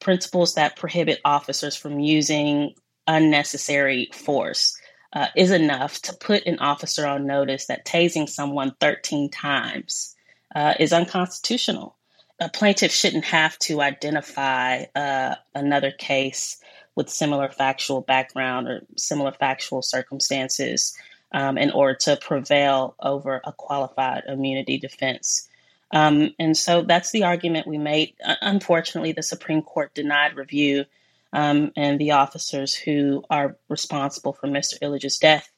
principles 0.00 0.54
that 0.54 0.76
prohibit 0.76 1.20
officers 1.24 1.76
from 1.76 2.00
using 2.00 2.74
unnecessary 3.06 4.10
force, 4.12 4.78
uh, 5.12 5.28
is 5.36 5.50
enough 5.50 6.00
to 6.02 6.12
put 6.12 6.44
an 6.46 6.58
officer 6.58 7.06
on 7.06 7.26
notice 7.26 7.66
that 7.66 7.86
tasing 7.86 8.28
someone 8.28 8.74
13 8.80 9.30
times 9.30 10.14
uh, 10.54 10.74
is 10.78 10.92
unconstitutional. 10.92 11.96
A 12.40 12.50
plaintiff 12.50 12.92
shouldn't 12.92 13.24
have 13.24 13.58
to 13.60 13.80
identify 13.80 14.84
uh, 14.94 15.36
another 15.54 15.90
case 15.90 16.58
with 16.94 17.08
similar 17.08 17.48
factual 17.48 18.00
background 18.00 18.68
or 18.68 18.80
similar 18.96 19.32
factual 19.32 19.80
circumstances 19.82 20.94
um, 21.36 21.58
in 21.58 21.70
order 21.70 21.94
to 21.94 22.16
prevail 22.16 22.96
over 22.98 23.42
a 23.44 23.52
qualified 23.52 24.22
immunity 24.26 24.78
defense. 24.78 25.46
Um, 25.92 26.34
and 26.38 26.56
so 26.56 26.80
that's 26.80 27.12
the 27.12 27.24
argument 27.24 27.66
we 27.66 27.76
made. 27.76 28.14
Unfortunately, 28.40 29.12
the 29.12 29.22
Supreme 29.22 29.60
Court 29.60 29.94
denied 29.94 30.34
review 30.34 30.86
um, 31.34 31.72
and 31.76 32.00
the 32.00 32.12
officers 32.12 32.74
who 32.74 33.22
are 33.28 33.58
responsible 33.68 34.32
for 34.32 34.48
Mr. 34.48 34.78
Illidge's 34.80 35.18
death 35.18 35.52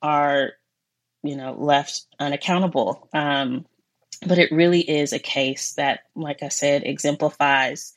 are, 0.00 0.52
you 1.22 1.36
know, 1.36 1.52
left 1.52 2.06
unaccountable. 2.18 3.06
Um, 3.12 3.66
but 4.26 4.38
it 4.38 4.50
really 4.50 4.80
is 4.80 5.12
a 5.12 5.18
case 5.18 5.74
that, 5.74 6.00
like 6.16 6.42
I 6.42 6.48
said, 6.48 6.84
exemplifies 6.84 7.92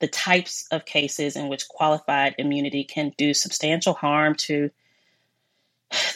the 0.00 0.08
types 0.08 0.66
of 0.70 0.84
cases 0.84 1.34
in 1.34 1.48
which 1.48 1.66
qualified 1.66 2.34
immunity 2.36 2.84
can 2.84 3.14
do 3.16 3.32
substantial 3.32 3.94
harm 3.94 4.34
to 4.34 4.70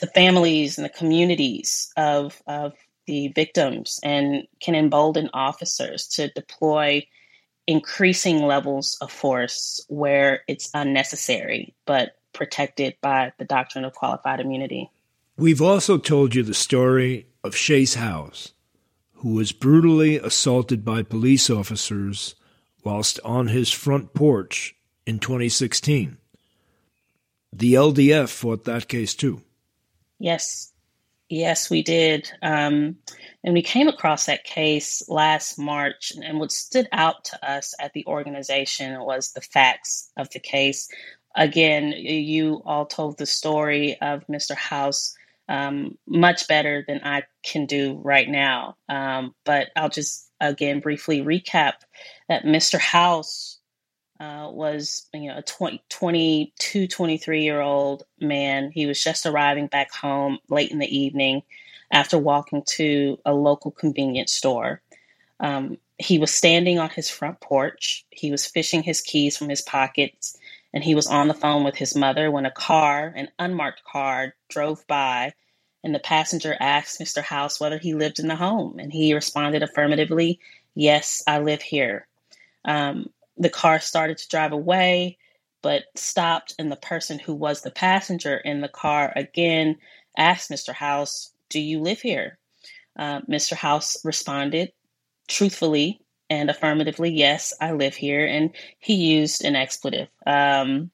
the 0.00 0.06
families 0.08 0.78
and 0.78 0.84
the 0.84 0.90
communities 0.90 1.92
of, 1.96 2.40
of 2.46 2.74
the 3.06 3.28
victims 3.28 4.00
and 4.02 4.46
can 4.60 4.74
embolden 4.74 5.30
officers 5.32 6.06
to 6.06 6.28
deploy 6.28 7.06
increasing 7.66 8.42
levels 8.42 8.96
of 9.00 9.12
force 9.12 9.84
where 9.88 10.42
it's 10.48 10.70
unnecessary 10.74 11.74
but 11.86 12.16
protected 12.32 12.94
by 13.00 13.32
the 13.38 13.44
doctrine 13.44 13.84
of 13.84 13.94
qualified 13.94 14.40
immunity. 14.40 14.90
We've 15.36 15.62
also 15.62 15.98
told 15.98 16.34
you 16.34 16.42
the 16.42 16.54
story 16.54 17.26
of 17.44 17.54
Shase 17.54 17.94
Howse, 17.94 18.52
who 19.14 19.34
was 19.34 19.52
brutally 19.52 20.16
assaulted 20.16 20.84
by 20.84 21.02
police 21.02 21.50
officers 21.50 22.34
whilst 22.84 23.20
on 23.24 23.48
his 23.48 23.70
front 23.70 24.14
porch 24.14 24.74
in 25.06 25.18
2016. 25.18 26.16
The 27.52 27.74
LDF 27.74 28.28
fought 28.28 28.64
that 28.64 28.88
case 28.88 29.14
too. 29.14 29.42
Yes, 30.18 30.72
Yes, 31.28 31.68
we 31.68 31.82
did. 31.82 32.30
Um, 32.40 32.96
and 33.44 33.52
we 33.52 33.62
came 33.62 33.88
across 33.88 34.26
that 34.26 34.44
case 34.44 35.02
last 35.08 35.58
March. 35.58 36.12
And 36.22 36.40
what 36.40 36.52
stood 36.52 36.88
out 36.90 37.24
to 37.26 37.50
us 37.50 37.74
at 37.78 37.92
the 37.92 38.06
organization 38.06 38.98
was 39.00 39.32
the 39.32 39.42
facts 39.42 40.10
of 40.16 40.30
the 40.30 40.40
case. 40.40 40.88
Again, 41.36 41.92
you 41.92 42.62
all 42.64 42.86
told 42.86 43.18
the 43.18 43.26
story 43.26 44.00
of 44.00 44.26
Mr. 44.26 44.54
Howse 44.56 45.14
um, 45.50 45.98
much 46.06 46.48
better 46.48 46.84
than 46.86 47.00
I 47.04 47.24
can 47.42 47.66
do 47.66 48.00
right 48.02 48.28
now. 48.28 48.76
Um, 48.88 49.34
but 49.44 49.68
I'll 49.76 49.88
just 49.90 50.30
again 50.40 50.80
briefly 50.80 51.20
recap 51.20 51.74
that 52.28 52.44
Mr. 52.44 52.78
Howse 52.78 53.57
uh, 54.20 54.48
was 54.52 55.06
you 55.14 55.28
know 55.28 55.38
a 55.38 55.42
20, 55.42 55.82
22 55.88 56.86
23 56.88 57.42
year 57.42 57.60
old 57.60 58.04
man. 58.20 58.70
He 58.70 58.86
was 58.86 59.02
just 59.02 59.26
arriving 59.26 59.66
back 59.68 59.92
home 59.92 60.38
late 60.48 60.70
in 60.70 60.78
the 60.78 60.96
evening 60.98 61.42
after 61.92 62.18
walking 62.18 62.62
to 62.66 63.18
a 63.24 63.32
local 63.32 63.70
convenience 63.70 64.32
store. 64.32 64.82
Um, 65.40 65.78
he 65.98 66.18
was 66.18 66.32
standing 66.32 66.78
on 66.78 66.90
his 66.90 67.10
front 67.10 67.40
porch. 67.40 68.04
He 68.10 68.30
was 68.30 68.46
fishing 68.46 68.82
his 68.82 69.00
keys 69.00 69.36
from 69.36 69.48
his 69.48 69.62
pockets 69.62 70.36
and 70.72 70.84
he 70.84 70.94
was 70.94 71.06
on 71.06 71.28
the 71.28 71.34
phone 71.34 71.64
with 71.64 71.76
his 71.76 71.96
mother 71.96 72.30
when 72.30 72.46
a 72.46 72.50
car 72.50 73.12
an 73.16 73.28
unmarked 73.38 73.82
car 73.84 74.34
drove 74.48 74.86
by 74.86 75.32
and 75.82 75.94
the 75.94 75.98
passenger 76.00 76.56
asked 76.60 77.00
mr 77.00 77.22
howse 77.22 77.60
whether 77.60 77.78
he 77.78 77.94
lived 77.94 78.18
in 78.18 78.28
the 78.28 78.36
home 78.36 78.78
and 78.78 78.92
he 78.92 79.14
responded 79.14 79.62
affirmatively 79.62 80.38
yes 80.74 81.22
i 81.26 81.38
live 81.38 81.62
here. 81.62 82.06
Um, 82.64 83.08
the 83.38 83.50
car 83.50 83.80
started 83.80 84.18
to 84.18 84.28
drive 84.28 84.52
away, 84.52 85.18
but 85.62 85.84
stopped, 85.94 86.54
and 86.58 86.70
the 86.70 86.76
person 86.76 87.18
who 87.18 87.34
was 87.34 87.62
the 87.62 87.70
passenger 87.70 88.36
in 88.36 88.60
the 88.60 88.68
car 88.68 89.12
again 89.16 89.76
asked 90.16 90.50
Mr. 90.50 90.72
Howse, 90.72 91.32
Do 91.48 91.60
you 91.60 91.80
live 91.80 92.00
here? 92.00 92.38
Uh, 92.98 93.20
Mr. 93.22 93.54
Howse 93.54 94.04
responded 94.04 94.72
truthfully 95.28 96.00
and 96.30 96.50
affirmatively, 96.50 97.10
Yes, 97.10 97.54
I 97.60 97.72
live 97.72 97.94
here. 97.94 98.26
And 98.26 98.50
he 98.78 98.94
used 98.94 99.44
an 99.44 99.56
expletive. 99.56 100.08
Um, 100.26 100.90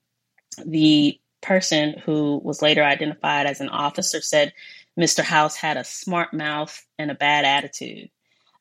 the 0.65 1.19
person 1.41 1.97
who 2.05 2.41
was 2.43 2.63
later 2.63 2.83
identified 2.83 3.47
as 3.47 3.61
an 3.61 3.69
officer 3.69 4.21
said 4.21 4.53
Mr. 4.99 5.23
Howse 5.23 5.57
had 5.57 5.77
a 5.77 5.85
smart 5.85 6.33
mouth 6.33 6.87
and 6.99 7.11
a 7.11 7.15
bad 7.15 7.45
attitude, 7.45 8.11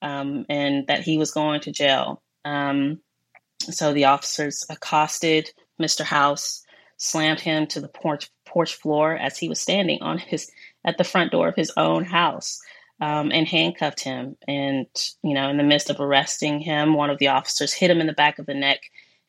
um, 0.01 0.45
and 0.49 0.88
that 0.88 1.01
he 1.01 1.17
was 1.17 1.31
going 1.31 1.62
to 1.62 1.71
jail. 1.71 2.21
Um, 2.43 2.99
so 3.71 3.93
the 3.93 4.06
officers 4.06 4.65
accosted 4.69 5.52
Mr. 5.82 6.04
Howse, 6.04 6.63
slammed 6.97 7.39
him 7.39 7.67
to 7.67 7.82
the 7.82 7.88
porch 7.88 8.30
porch 8.45 8.76
floor 8.76 9.15
as 9.15 9.38
he 9.38 9.49
was 9.49 9.60
standing 9.60 10.02
on 10.02 10.17
his 10.17 10.49
at 10.86 10.97
the 10.97 11.04
front 11.04 11.32
door 11.32 11.47
of 11.47 11.56
his 11.56 11.71
own 11.78 12.04
house, 12.04 12.62
um, 13.02 13.32
and 13.32 13.47
handcuffed 13.47 14.02
him. 14.02 14.36
And 14.47 14.88
you 15.23 15.34
know, 15.34 15.49
in 15.49 15.58
the 15.58 15.63
midst 15.63 15.89
of 15.89 15.99
arresting 15.99 16.60
him, 16.60 16.93
one 16.93 17.10
of 17.10 17.19
the 17.19 17.28
officers 17.28 17.73
hit 17.73 17.91
him 17.91 18.02
in 18.02 18.08
the 18.08 18.13
back 18.13 18.39
of 18.39 18.45
the 18.45 18.54
neck 18.54 18.80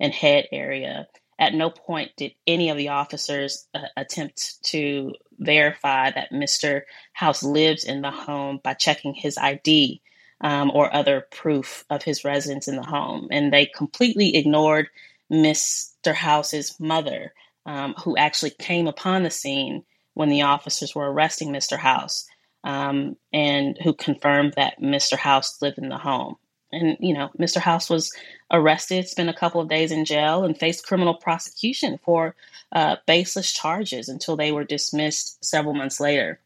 and 0.00 0.12
head 0.12 0.46
area. 0.52 1.06
At 1.38 1.54
no 1.54 1.68
point 1.68 2.12
did 2.16 2.32
any 2.46 2.70
of 2.70 2.76
the 2.76 2.90
officers 2.90 3.66
uh, 3.74 3.80
attempt 3.96 4.62
to 4.66 5.12
verify 5.38 6.10
that 6.12 6.30
Mr. 6.30 6.82
Howse 7.12 7.42
lived 7.42 7.84
in 7.84 8.02
the 8.02 8.10
home 8.10 8.60
by 8.62 8.74
checking 8.74 9.14
his 9.14 9.36
ID 9.36 10.00
um, 10.40 10.70
or 10.74 10.94
other 10.94 11.26
proof 11.30 11.84
of 11.90 12.02
his 12.02 12.24
residence 12.24 12.68
in 12.68 12.76
the 12.76 12.82
home. 12.82 13.28
And 13.30 13.52
they 13.52 13.66
completely 13.66 14.36
ignored 14.36 14.88
Mr. 15.32 16.14
Howse's 16.14 16.78
mother, 16.78 17.32
um, 17.66 17.94
who 18.02 18.16
actually 18.16 18.50
came 18.50 18.86
upon 18.86 19.22
the 19.22 19.30
scene 19.30 19.84
when 20.14 20.28
the 20.28 20.42
officers 20.42 20.94
were 20.94 21.10
arresting 21.10 21.50
Mr. 21.50 21.76
Howse 21.78 22.26
um, 22.64 23.16
and 23.32 23.78
who 23.82 23.92
confirmed 23.92 24.54
that 24.56 24.80
Mr. 24.80 25.16
Howse 25.16 25.60
lived 25.60 25.78
in 25.78 25.90
the 25.90 25.98
home. 25.98 26.36
And, 26.72 26.96
you 26.98 27.14
know, 27.14 27.30
Mr. 27.38 27.58
Howse 27.58 27.88
was 27.88 28.12
arrested, 28.50 29.06
spent 29.06 29.28
a 29.28 29.34
couple 29.34 29.60
of 29.60 29.68
days 29.68 29.92
in 29.92 30.04
jail, 30.04 30.44
and 30.44 30.58
faced 30.58 30.86
criminal 30.86 31.14
prosecution 31.14 32.00
for 32.02 32.34
uh, 32.72 32.96
baseless 33.06 33.52
charges 33.52 34.08
until 34.08 34.34
they 34.34 34.50
were 34.50 34.64
dismissed 34.64 35.44
several 35.44 35.74
months 35.74 36.00
later. 36.00 36.40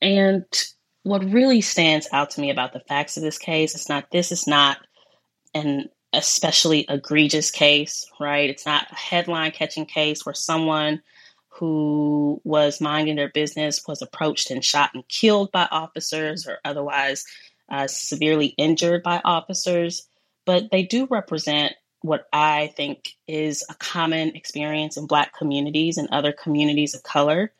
And 0.00 0.44
what 1.06 1.24
really 1.24 1.60
stands 1.60 2.08
out 2.10 2.30
to 2.30 2.40
me 2.40 2.50
about 2.50 2.72
the 2.72 2.80
facts 2.80 3.16
of 3.16 3.22
this 3.22 3.38
case 3.38 3.76
is 3.76 3.88
not 3.88 4.10
this 4.10 4.32
is 4.32 4.48
not 4.48 4.78
an 5.54 5.88
especially 6.12 6.84
egregious 6.88 7.52
case, 7.52 8.10
right? 8.18 8.50
It's 8.50 8.66
not 8.66 8.90
a 8.90 8.96
headline 8.96 9.52
catching 9.52 9.86
case 9.86 10.26
where 10.26 10.34
someone 10.34 11.00
who 11.46 12.40
was 12.42 12.80
minding 12.80 13.14
their 13.14 13.28
business 13.28 13.86
was 13.86 14.02
approached 14.02 14.50
and 14.50 14.64
shot 14.64 14.90
and 14.94 15.06
killed 15.06 15.52
by 15.52 15.68
officers 15.70 16.44
or 16.44 16.58
otherwise 16.64 17.24
uh, 17.68 17.86
severely 17.86 18.48
injured 18.58 19.04
by 19.04 19.20
officers. 19.24 20.08
But 20.44 20.72
they 20.72 20.82
do 20.82 21.06
represent 21.08 21.74
what 22.00 22.26
I 22.32 22.72
think 22.76 23.10
is 23.28 23.64
a 23.70 23.74
common 23.74 24.34
experience 24.34 24.96
in 24.96 25.06
Black 25.06 25.38
communities 25.38 25.98
and 25.98 26.08
other 26.10 26.32
communities 26.32 26.96
of 26.96 27.04
color, 27.04 27.52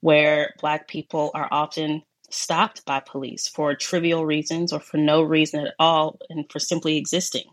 where 0.00 0.52
Black 0.60 0.88
people 0.88 1.30
are 1.32 1.46
often 1.48 2.02
stopped 2.30 2.84
by 2.84 3.00
police 3.00 3.48
for 3.48 3.74
trivial 3.74 4.24
reasons 4.24 4.72
or 4.72 4.80
for 4.80 4.96
no 4.96 5.22
reason 5.22 5.66
at 5.66 5.74
all 5.78 6.18
and 6.28 6.50
for 6.50 6.58
simply 6.58 6.96
existing 6.96 7.44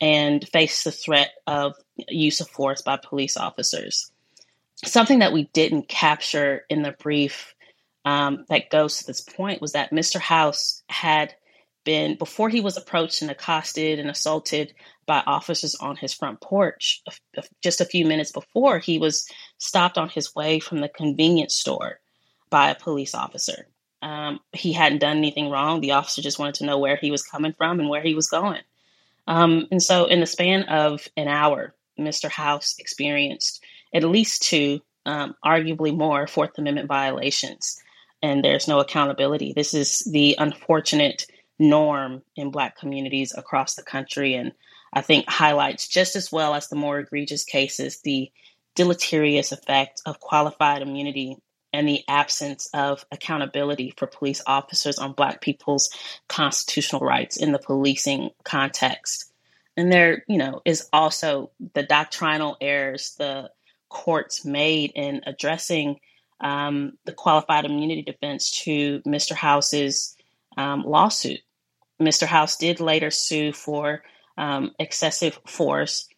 and 0.00 0.46
face 0.48 0.84
the 0.84 0.92
threat 0.92 1.32
of 1.46 1.74
use 2.08 2.40
of 2.40 2.48
force 2.48 2.82
by 2.82 2.96
police 2.96 3.36
officers. 3.36 4.10
Something 4.84 5.20
that 5.20 5.32
we 5.32 5.44
didn't 5.52 5.88
capture 5.88 6.64
in 6.68 6.82
the 6.82 6.92
brief 6.92 7.54
um, 8.04 8.44
that 8.48 8.70
goes 8.70 8.98
to 8.98 9.06
this 9.06 9.20
point 9.20 9.60
was 9.60 9.72
that 9.72 9.92
Mr. 9.92 10.18
Howse 10.20 10.82
had 10.88 11.34
been, 11.84 12.16
before 12.16 12.48
he 12.48 12.60
was 12.60 12.76
approached 12.76 13.22
and 13.22 13.30
accosted 13.30 13.98
and 13.98 14.10
assaulted 14.10 14.74
by 15.06 15.22
officers 15.26 15.74
on 15.76 15.96
his 15.96 16.12
front 16.12 16.40
porch, 16.40 17.02
just 17.62 17.80
a 17.80 17.84
few 17.84 18.04
minutes 18.04 18.32
before, 18.32 18.78
he 18.78 18.98
was 18.98 19.28
stopped 19.58 19.98
on 19.98 20.08
his 20.08 20.34
way 20.34 20.58
from 20.58 20.80
the 20.80 20.88
convenience 20.88 21.54
store 21.54 22.00
by 22.50 22.70
a 22.70 22.74
police 22.74 23.14
officer. 23.14 23.66
Um, 24.02 24.40
he 24.52 24.72
hadn't 24.72 24.98
done 24.98 25.16
anything 25.16 25.48
wrong. 25.48 25.80
The 25.80 25.92
officer 25.92 26.20
just 26.20 26.38
wanted 26.38 26.56
to 26.56 26.66
know 26.66 26.78
where 26.78 26.96
he 26.96 27.10
was 27.10 27.22
coming 27.22 27.52
from 27.52 27.80
and 27.80 27.88
where 27.88 28.02
he 28.02 28.14
was 28.14 28.28
going. 28.28 28.60
Um, 29.26 29.68
and 29.70 29.82
so, 29.82 30.06
in 30.06 30.20
the 30.20 30.26
span 30.26 30.64
of 30.64 31.06
an 31.16 31.28
hour, 31.28 31.74
Mr. 31.98 32.28
Howse 32.28 32.74
experienced 32.78 33.62
at 33.94 34.02
least 34.02 34.42
two, 34.42 34.80
um, 35.06 35.34
arguably 35.44 35.96
more, 35.96 36.26
Fourth 36.26 36.58
Amendment 36.58 36.88
violations. 36.88 37.80
And 38.22 38.44
there's 38.44 38.68
no 38.68 38.80
accountability. 38.80 39.52
This 39.52 39.74
is 39.74 40.00
the 40.00 40.36
unfortunate 40.38 41.26
norm 41.58 42.22
in 42.36 42.50
Black 42.50 42.76
communities 42.76 43.34
across 43.36 43.74
the 43.74 43.82
country. 43.82 44.34
And 44.34 44.52
I 44.92 45.00
think 45.00 45.28
highlights 45.28 45.88
just 45.88 46.16
as 46.16 46.30
well 46.30 46.54
as 46.54 46.68
the 46.68 46.76
more 46.76 46.98
egregious 46.98 47.44
cases 47.44 48.00
the 48.00 48.30
deleterious 48.74 49.52
effect 49.52 50.02
of 50.06 50.20
qualified 50.20 50.82
immunity 50.82 51.36
and 51.72 51.88
the 51.88 52.02
absence 52.08 52.68
of 52.74 53.04
accountability 53.10 53.94
for 53.96 54.06
police 54.06 54.42
officers 54.46 54.98
on 54.98 55.12
Black 55.12 55.40
people's 55.40 55.90
constitutional 56.28 57.02
rights 57.02 57.36
in 57.36 57.52
the 57.52 57.58
policing 57.58 58.30
context. 58.44 59.32
And 59.76 59.90
there, 59.90 60.24
you 60.28 60.36
know, 60.36 60.60
is 60.64 60.88
also 60.92 61.50
the 61.74 61.82
doctrinal 61.82 62.56
errors 62.60 63.14
the 63.18 63.50
courts 63.88 64.44
made 64.44 64.92
in 64.94 65.22
addressing 65.26 66.00
um, 66.40 66.94
the 67.04 67.12
qualified 67.12 67.64
immunity 67.64 68.02
defense 68.02 68.50
to 68.64 69.00
Mr. 69.06 69.32
Howse's 69.32 70.16
um, 70.56 70.82
lawsuit. 70.82 71.40
Mr. 72.00 72.26
Howse 72.26 72.56
did 72.56 72.80
later 72.80 73.10
sue 73.10 73.52
for 73.52 74.02
um, 74.36 74.72
excessive 74.78 75.38
force, 75.46 76.08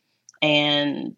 and 0.40 1.16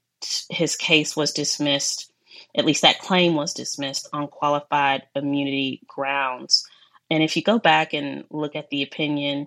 his 0.50 0.76
case 0.76 1.16
was 1.16 1.32
dismissed, 1.32 2.10
at 2.56 2.64
least 2.64 2.82
that 2.82 2.98
claim 2.98 3.34
was 3.34 3.54
dismissed 3.54 4.08
on 4.12 4.28
qualified 4.28 5.02
immunity 5.14 5.82
grounds. 5.86 6.66
And 7.10 7.22
if 7.22 7.36
you 7.36 7.42
go 7.42 7.58
back 7.58 7.92
and 7.92 8.24
look 8.30 8.56
at 8.56 8.70
the 8.70 8.82
opinion, 8.82 9.46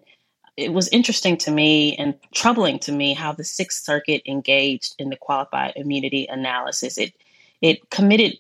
it 0.56 0.72
was 0.72 0.90
interesting 0.90 1.38
to 1.38 1.52
me 1.52 1.96
and 1.98 2.16
troubling 2.34 2.80
to 2.80 2.92
me 2.92 3.14
how 3.14 3.32
the 3.32 3.44
Sixth 3.44 3.84
Circuit 3.84 4.22
engaged 4.26 4.96
in 5.00 5.10
the 5.10 5.16
qualified 5.16 5.74
immunity 5.76 6.28
analysis. 6.30 6.98
It 6.98 7.14
it 7.62 7.90
committed 7.90 8.38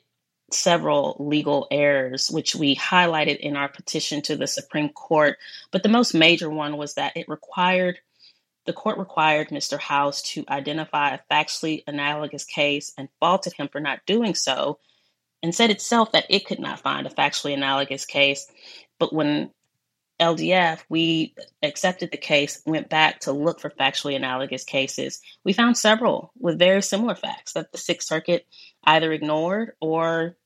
several 0.51 1.15
legal 1.19 1.67
errors, 1.71 2.29
which 2.29 2.55
we 2.55 2.75
highlighted 2.75 3.37
in 3.37 3.55
our 3.55 3.69
petition 3.69 4.21
to 4.23 4.35
the 4.35 4.47
Supreme 4.47 4.89
Court. 4.89 5.37
But 5.71 5.83
the 5.83 5.89
most 5.89 6.13
major 6.13 6.49
one 6.49 6.77
was 6.77 6.95
that 6.95 7.15
it 7.15 7.29
required 7.29 7.99
the 8.69 8.73
court 8.73 8.99
required 8.99 9.49
Mr. 9.49 9.79
Howse 9.79 10.21
to 10.21 10.45
identify 10.47 11.15
a 11.15 11.19
factually 11.31 11.83
analogous 11.87 12.45
case 12.45 12.93
and 12.99 13.09
faulted 13.19 13.53
him 13.53 13.67
for 13.67 13.81
not 13.81 14.05
doing 14.05 14.35
so, 14.35 14.77
and 15.41 15.55
said 15.55 15.71
itself 15.71 16.11
that 16.11 16.27
it 16.29 16.45
could 16.45 16.59
not 16.59 16.79
find 16.79 17.07
a 17.07 17.09
factually 17.09 17.55
analogous 17.55 18.05
case. 18.05 18.45
But 18.99 19.11
when 19.11 19.49
LDF, 20.19 20.81
we 20.87 21.33
accepted 21.63 22.11
the 22.11 22.17
case, 22.17 22.61
went 22.63 22.89
back 22.89 23.21
to 23.21 23.31
look 23.31 23.59
for 23.59 23.71
factually 23.71 24.15
analogous 24.15 24.63
cases. 24.63 25.19
We 25.43 25.53
found 25.53 25.75
several 25.75 26.31
with 26.37 26.59
very 26.59 26.83
similar 26.83 27.15
facts 27.15 27.53
that 27.53 27.71
the 27.71 27.79
Sixth 27.79 28.07
Circuit 28.07 28.45
either 28.83 29.11
ignored 29.11 29.71
or, 29.81 30.37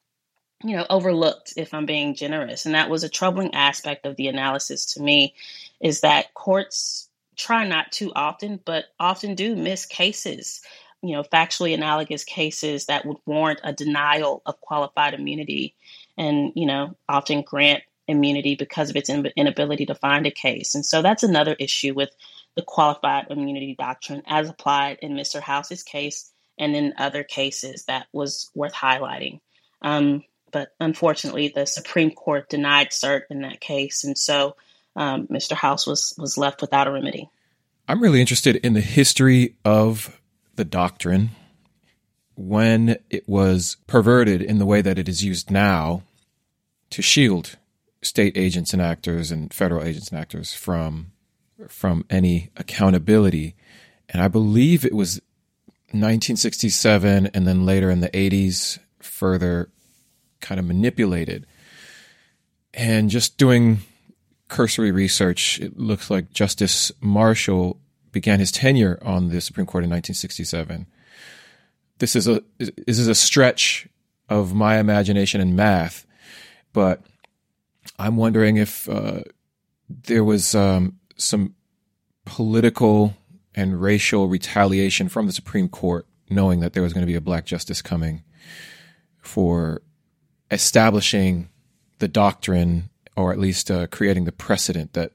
you 0.63 0.77
know, 0.77 0.85
overlooked, 0.89 1.55
if 1.57 1.73
I'm 1.73 1.85
being 1.85 2.15
generous. 2.15 2.65
And 2.65 2.73
that 2.73 2.89
was 2.89 3.03
a 3.03 3.09
troubling 3.09 3.53
aspect 3.53 4.05
of 4.05 4.15
the 4.15 4.29
analysis 4.29 4.93
to 4.93 5.01
me, 5.01 5.33
is 5.81 5.99
that 6.01 6.33
courts 6.33 7.09
try 7.35 7.67
not 7.67 7.91
too 7.91 8.11
often, 8.15 8.59
but 8.63 8.85
often 8.99 9.35
do 9.35 9.55
miss 9.55 9.85
cases, 9.85 10.61
you 11.01 11.13
know, 11.13 11.23
factually 11.23 11.73
analogous 11.73 12.23
cases 12.23 12.85
that 12.87 13.05
would 13.05 13.17
warrant 13.25 13.59
a 13.63 13.73
denial 13.73 14.41
of 14.45 14.59
qualified 14.61 15.13
immunity 15.13 15.75
and, 16.17 16.53
you 16.55 16.65
know, 16.65 16.95
often 17.07 17.41
grant 17.41 17.83
immunity 18.07 18.55
because 18.55 18.89
of 18.89 18.95
its 18.95 19.09
inability 19.09 19.85
to 19.85 19.95
find 19.95 20.27
a 20.27 20.31
case. 20.31 20.75
And 20.75 20.85
so 20.85 21.01
that's 21.01 21.23
another 21.23 21.55
issue 21.57 21.93
with 21.93 22.09
the 22.55 22.61
qualified 22.61 23.27
immunity 23.29 23.75
doctrine 23.77 24.21
as 24.27 24.49
applied 24.49 24.99
in 25.01 25.13
Mr. 25.13 25.41
Howse's 25.41 25.83
case 25.83 26.31
and 26.57 26.75
in 26.75 26.93
other 26.97 27.23
cases 27.23 27.85
that 27.85 28.07
was 28.13 28.51
worth 28.53 28.73
highlighting. 28.73 29.39
Um, 29.81 30.23
but 30.51 30.69
unfortunately, 30.79 31.51
the 31.53 31.65
Supreme 31.65 32.11
Court 32.11 32.47
denied 32.49 32.89
cert 32.91 33.23
in 33.29 33.41
that 33.41 33.59
case, 33.59 34.03
and 34.03 34.17
so 34.17 34.55
um, 34.95 35.27
Mr. 35.27 35.53
Howse 35.53 35.87
was 35.87 36.13
was 36.17 36.37
left 36.37 36.61
without 36.61 36.87
a 36.87 36.91
remedy. 36.91 37.29
I'm 37.87 38.01
really 38.01 38.21
interested 38.21 38.55
in 38.57 38.73
the 38.73 38.81
history 38.81 39.55
of 39.65 40.19
the 40.55 40.65
doctrine 40.65 41.31
when 42.35 42.97
it 43.09 43.27
was 43.27 43.77
perverted 43.87 44.41
in 44.41 44.57
the 44.57 44.65
way 44.65 44.81
that 44.81 44.97
it 44.97 45.09
is 45.09 45.23
used 45.23 45.51
now 45.51 46.03
to 46.89 47.01
shield 47.01 47.57
state 48.01 48.37
agents 48.37 48.73
and 48.73 48.81
actors 48.81 49.31
and 49.31 49.53
federal 49.53 49.83
agents 49.83 50.09
and 50.09 50.19
actors 50.19 50.53
from 50.53 51.11
from 51.67 52.05
any 52.09 52.49
accountability. 52.57 53.55
And 54.09 54.21
I 54.21 54.27
believe 54.27 54.85
it 54.85 54.93
was 54.93 55.21
1967 55.91 57.27
and 57.33 57.47
then 57.47 57.65
later 57.65 57.89
in 57.89 58.01
the 58.01 58.09
80s 58.09 58.79
further 58.99 59.69
kind 60.41 60.59
of 60.59 60.65
manipulated. 60.65 61.45
And 62.73 63.09
just 63.09 63.37
doing 63.37 63.79
cursory 64.53 64.91
research, 64.91 65.59
it 65.59 65.79
looks 65.79 66.11
like 66.11 66.31
Justice 66.31 66.91
Marshall 67.01 67.79
began 68.11 68.39
his 68.39 68.51
tenure 68.51 68.99
on 69.01 69.29
the 69.29 69.41
Supreme 69.41 69.65
Court 69.65 69.83
in 69.83 69.89
1967. 69.89 70.85
This 71.97 72.15
is 72.15 72.27
a 72.27 72.43
this 72.59 72.99
is 72.99 73.07
a 73.07 73.15
stretch 73.15 73.87
of 74.29 74.53
my 74.53 74.77
imagination 74.77 75.41
and 75.41 75.55
math, 75.55 76.05
but 76.71 77.01
I'm 77.97 78.15
wondering 78.15 78.57
if 78.57 78.87
uh, 78.87 79.21
there 79.89 80.23
was 80.23 80.53
um, 80.53 80.99
some 81.17 81.55
political 82.25 83.15
and 83.55 83.81
racial 83.81 84.27
retaliation 84.27 85.09
from 85.09 85.25
the 85.25 85.33
Supreme 85.33 85.67
Court, 85.67 86.05
knowing 86.29 86.59
that 86.59 86.73
there 86.73 86.83
was 86.83 86.93
going 86.93 87.05
to 87.05 87.11
be 87.11 87.15
a 87.15 87.21
black 87.21 87.45
justice 87.45 87.81
coming 87.81 88.23
for 89.19 89.81
establishing 90.51 91.49
the 91.97 92.07
doctrine 92.07 92.89
or 93.15 93.31
at 93.31 93.39
least 93.39 93.69
uh, 93.69 93.87
creating 93.87 94.25
the 94.25 94.31
precedent 94.31 94.93
that 94.93 95.11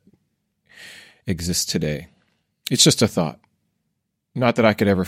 exists 1.27 1.65
today. 1.65 2.09
It's 2.71 2.85
just 2.85 3.03
a 3.03 3.09
thought. 3.09 3.41
Not 4.35 4.57
that 4.57 4.65
I 4.65 4.75
could 4.75 4.89
ever 4.89 5.07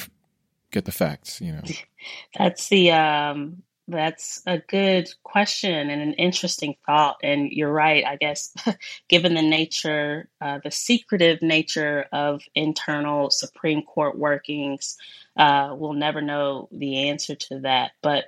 get 0.70 0.84
the 0.84 0.92
facts, 0.92 1.40
you 1.40 1.52
know. 1.52 1.62
That's 2.38 2.68
the 2.68 2.92
um 2.92 3.62
that's 3.90 4.42
a 4.46 4.58
good 4.58 5.12
question 5.22 5.90
and 5.90 6.00
an 6.00 6.14
interesting 6.14 6.76
thought. 6.86 7.16
And 7.22 7.50
you're 7.50 7.72
right, 7.72 8.04
I 8.06 8.16
guess, 8.16 8.54
given 9.08 9.34
the 9.34 9.42
nature, 9.42 10.28
uh, 10.40 10.60
the 10.62 10.70
secretive 10.70 11.42
nature 11.42 12.06
of 12.12 12.42
internal 12.54 13.30
Supreme 13.30 13.82
Court 13.82 14.18
workings, 14.18 14.96
uh, 15.36 15.74
we'll 15.76 15.94
never 15.94 16.22
know 16.22 16.68
the 16.72 17.08
answer 17.08 17.34
to 17.34 17.60
that. 17.60 17.92
But, 18.02 18.26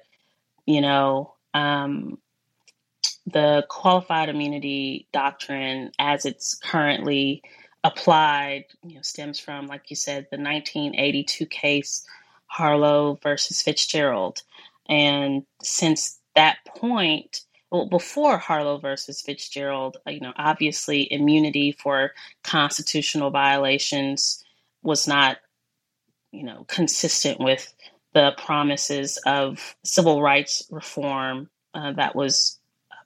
you 0.66 0.80
know, 0.80 1.34
um, 1.54 2.18
the 3.26 3.64
qualified 3.68 4.28
immunity 4.28 5.06
doctrine, 5.12 5.92
as 5.98 6.24
it's 6.24 6.54
currently 6.54 7.42
applied, 7.84 8.64
you 8.84 8.96
know, 8.96 9.02
stems 9.02 9.38
from, 9.38 9.66
like 9.66 9.90
you 9.90 9.96
said, 9.96 10.26
the 10.30 10.38
1982 10.38 11.46
case 11.46 12.06
Harlow 12.46 13.18
versus 13.22 13.62
Fitzgerald. 13.62 14.42
And 14.88 15.44
since 15.62 16.18
that 16.34 16.58
point, 16.66 17.42
well, 17.70 17.88
before 17.88 18.36
Harlow 18.36 18.78
versus 18.78 19.22
Fitzgerald, 19.22 19.96
you 20.06 20.20
know, 20.20 20.34
obviously 20.36 21.10
immunity 21.10 21.72
for 21.72 22.12
constitutional 22.44 23.30
violations 23.30 24.44
was 24.82 25.08
not, 25.08 25.38
you 26.32 26.42
know, 26.42 26.64
consistent 26.68 27.40
with 27.40 27.72
the 28.12 28.32
promises 28.36 29.18
of 29.24 29.74
civil 29.84 30.20
rights 30.20 30.64
reform 30.70 31.48
uh, 31.74 31.92
that 31.92 32.14
was 32.14 32.58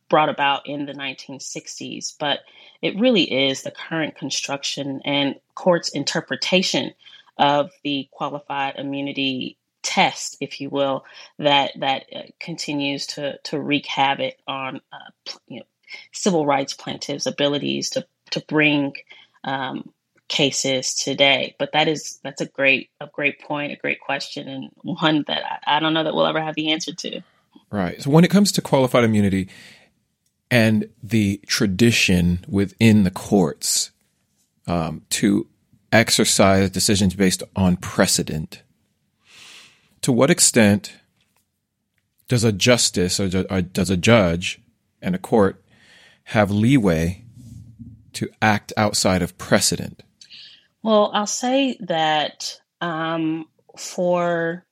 brought 0.09 0.29
about 0.29 0.67
in 0.67 0.87
the 0.87 0.93
1960s. 0.93 2.15
But 2.19 2.41
it 2.83 2.99
really 2.99 3.49
is 3.49 3.63
the 3.63 3.71
current 3.71 4.17
construction 4.17 5.01
and 5.05 5.37
court's 5.55 5.89
interpretation 5.91 6.93
of 7.39 7.71
the 7.85 8.09
qualified 8.11 8.77
immunity 8.77 9.57
test, 9.83 10.37
if 10.41 10.61
you 10.61 10.69
will, 10.69 11.05
that 11.39 11.73
that 11.79 12.07
uh, 12.15 12.23
continues 12.41 13.07
to 13.07 13.39
to 13.45 13.61
wreak 13.61 13.87
havoc 13.87 14.35
on 14.47 14.81
uh, 14.93 15.33
you 15.47 15.61
know, 15.61 15.67
civil 16.13 16.45
rights 16.45 16.75
plaintiffs' 16.75 17.27
abilities 17.27 17.91
to 17.91 18.07
to 18.31 18.41
bring 18.49 18.95
um, 19.45 19.93
cases 20.29 20.95
today. 20.95 21.55
But 21.59 21.73
that 21.73 21.89
is 21.89 22.19
that's 22.23 22.41
a 22.41 22.47
great 22.47 22.91
a 23.01 23.07
great 23.07 23.41
point, 23.41 23.73
a 23.73 23.77
great 23.77 24.01
question, 24.01 24.49
and 24.49 24.71
one 24.83 25.25
that 25.29 25.43
I, 25.45 25.77
I 25.77 25.81
don't 25.81 25.95
know 25.95 26.05
that 26.05 26.15
we'll 26.15 26.27
ever 26.27 26.43
have 26.43 26.55
the 26.55 26.73
answer 26.73 26.95
to. 26.95 27.23
Right. 27.71 28.03
So 28.03 28.11
when 28.11 28.25
it 28.25 28.31
comes 28.31 28.53
to 28.53 28.63
qualified 28.63 29.05
immunity 29.05 29.49
and 30.51 30.89
the 31.03 31.41
tradition 31.47 32.45
within 32.49 33.05
the 33.05 33.11
courts 33.11 33.91
um, 34.67 35.03
to 35.11 35.47
exercise 35.93 36.71
decisions 36.71 37.15
based 37.15 37.43
on 37.55 37.77
precedent 37.77 38.63
to 40.07 40.13
what 40.13 40.31
extent 40.31 40.93
does 42.29 42.45
a 42.45 42.53
justice 42.53 43.19
or 43.19 43.29
does 43.29 43.91
a 43.91 43.97
judge 43.97 44.61
and 45.03 45.17
a 45.17 45.19
court 45.19 45.65
have 46.25 46.49
leeway 46.49 47.25
to 48.13 48.29
act 48.41 48.73
outside 48.77 49.21
of 49.21 49.37
precedent? 49.37 50.05
Well, 50.81 51.11
I'll 51.13 51.27
say 51.27 51.77
that 51.81 52.61
um, 52.81 53.47
for 53.77 54.65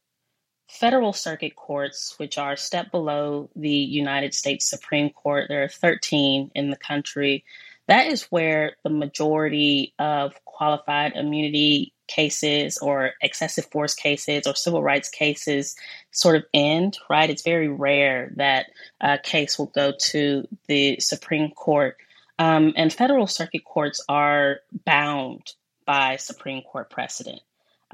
federal 0.74 1.12
circuit 1.12 1.54
courts, 1.54 2.14
which 2.18 2.36
are 2.36 2.52
a 2.52 2.56
step 2.56 2.90
below 2.90 3.48
the 3.54 3.68
United 3.68 4.34
States 4.34 4.68
Supreme 4.68 5.10
Court, 5.10 5.46
there 5.48 5.62
are 5.62 5.68
13 5.68 6.50
in 6.54 6.70
the 6.70 6.76
country. 6.76 7.44
That 7.86 8.08
is 8.08 8.24
where 8.24 8.76
the 8.82 8.90
majority 8.90 9.94
of 9.98 10.34
qualified 10.44 11.12
immunity 11.14 11.92
cases 12.08 12.78
or 12.78 13.12
excessive 13.22 13.66
force 13.66 13.94
cases 13.94 14.46
or 14.46 14.54
civil 14.54 14.82
rights 14.82 15.08
cases 15.08 15.76
sort 16.10 16.36
of 16.36 16.44
end, 16.52 16.98
right? 17.08 17.30
It's 17.30 17.42
very 17.42 17.68
rare 17.68 18.32
that 18.36 18.66
a 19.00 19.18
case 19.18 19.58
will 19.58 19.72
go 19.74 19.92
to 20.10 20.48
the 20.66 20.98
Supreme 21.00 21.50
Court. 21.50 21.96
Um, 22.38 22.72
and 22.76 22.92
federal 22.92 23.26
circuit 23.26 23.64
courts 23.64 24.04
are 24.08 24.58
bound 24.84 25.52
by 25.86 26.16
Supreme 26.16 26.62
Court 26.62 26.90
precedent. 26.90 27.40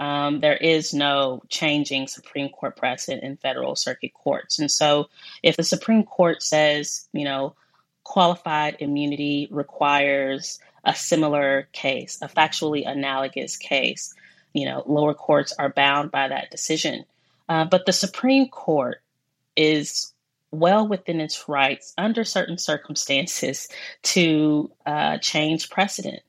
Um, 0.00 0.40
there 0.40 0.56
is 0.56 0.94
no 0.94 1.42
changing 1.50 2.08
Supreme 2.08 2.48
Court 2.48 2.74
precedent 2.74 3.22
in 3.22 3.36
federal 3.36 3.76
circuit 3.76 4.14
courts. 4.14 4.58
And 4.58 4.70
so 4.70 5.10
if 5.42 5.58
the 5.58 5.62
Supreme 5.62 6.04
Court 6.04 6.42
says, 6.42 7.06
you 7.12 7.24
know, 7.24 7.54
qualified 8.02 8.78
immunity 8.80 9.46
requires 9.50 10.58
a 10.84 10.94
similar 10.94 11.68
case, 11.72 12.18
a 12.22 12.28
factually 12.28 12.88
analogous 12.88 13.58
case. 13.58 14.14
You 14.54 14.64
know, 14.64 14.82
lower 14.86 15.14
courts 15.14 15.52
are 15.58 15.68
bound 15.68 16.10
by 16.10 16.28
that 16.28 16.50
decision. 16.50 17.04
Uh, 17.46 17.66
but 17.66 17.84
the 17.84 17.92
Supreme 17.92 18.48
Court 18.48 19.02
is 19.54 20.12
well 20.50 20.88
within 20.88 21.20
its 21.20 21.48
rights 21.48 21.92
under 21.98 22.24
certain 22.24 22.56
circumstances 22.58 23.68
to 24.02 24.70
uh, 24.86 25.18
change 25.18 25.68
precedent. 25.68 26.22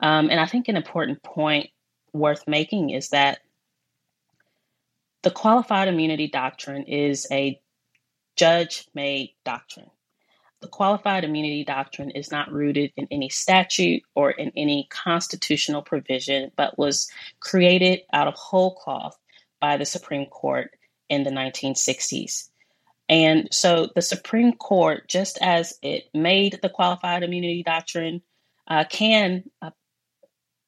Um, 0.00 0.28
and 0.28 0.38
I 0.38 0.44
think 0.44 0.68
an 0.68 0.76
important 0.76 1.22
point 1.22 1.70
worth 2.18 2.46
making 2.46 2.90
is 2.90 3.10
that 3.10 3.40
the 5.22 5.30
qualified 5.30 5.88
immunity 5.88 6.28
doctrine 6.28 6.84
is 6.84 7.26
a 7.30 7.60
judge 8.36 8.86
made 8.94 9.34
doctrine. 9.44 9.90
The 10.60 10.68
qualified 10.68 11.24
immunity 11.24 11.64
doctrine 11.64 12.10
is 12.10 12.30
not 12.30 12.52
rooted 12.52 12.92
in 12.96 13.08
any 13.10 13.28
statute 13.28 14.02
or 14.14 14.30
in 14.30 14.52
any 14.56 14.86
constitutional 14.90 15.82
provision, 15.82 16.50
but 16.56 16.78
was 16.78 17.10
created 17.40 18.02
out 18.12 18.26
of 18.26 18.34
whole 18.34 18.74
cloth 18.74 19.18
by 19.60 19.76
the 19.76 19.84
Supreme 19.84 20.26
Court 20.26 20.70
in 21.08 21.24
the 21.24 21.30
1960s. 21.30 22.48
And 23.08 23.48
so 23.52 23.88
the 23.94 24.02
Supreme 24.02 24.52
Court, 24.52 25.08
just 25.08 25.38
as 25.40 25.78
it 25.82 26.08
made 26.12 26.58
the 26.62 26.68
qualified 26.68 27.22
immunity 27.22 27.62
doctrine, 27.62 28.22
uh, 28.66 28.84
can 28.88 29.44
uh, 29.62 29.70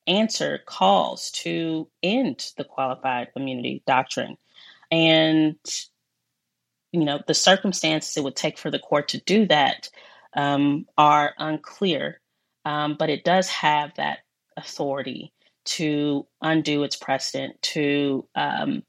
answer 0.08 0.60
calls 0.66 1.30
to 1.30 1.88
end 2.02 2.52
the 2.56 2.64
qualified 2.64 3.28
immunity 3.36 3.82
doctrine. 3.86 4.36
And, 4.90 5.56
you 6.92 7.04
know, 7.04 7.20
the 7.26 7.34
circumstances 7.34 8.16
it 8.16 8.24
would 8.24 8.36
take 8.36 8.58
for 8.58 8.70
the 8.70 8.78
court 8.78 9.08
to 9.08 9.20
do 9.20 9.46
that 9.46 9.90
um, 10.34 10.86
are 10.96 11.34
unclear, 11.38 12.20
um, 12.64 12.96
but 12.98 13.10
it 13.10 13.24
does 13.24 13.48
have 13.48 13.94
that 13.96 14.20
authority 14.56 15.32
to 15.64 16.26
undo 16.40 16.82
its 16.82 16.96
precedent, 16.96 17.60
to 17.60 18.26
um, 18.34 18.82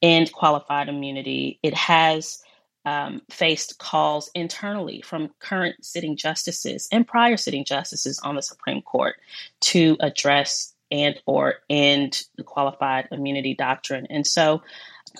end 0.00 0.32
qualified 0.32 0.88
immunity. 0.88 1.58
It 1.62 1.74
has 1.74 2.42
um, 2.84 3.22
faced 3.30 3.78
calls 3.78 4.30
internally 4.34 5.02
from 5.02 5.30
current 5.38 5.84
sitting 5.84 6.16
justices 6.16 6.88
and 6.92 7.06
prior 7.06 7.36
sitting 7.36 7.64
justices 7.64 8.18
on 8.20 8.34
the 8.34 8.42
Supreme 8.42 8.82
Court 8.82 9.16
to 9.60 9.96
address 10.00 10.74
and 10.90 11.20
or 11.26 11.56
end 11.70 12.24
the 12.36 12.44
qualified 12.44 13.08
immunity 13.10 13.54
doctrine. 13.54 14.06
And 14.10 14.26
so 14.26 14.62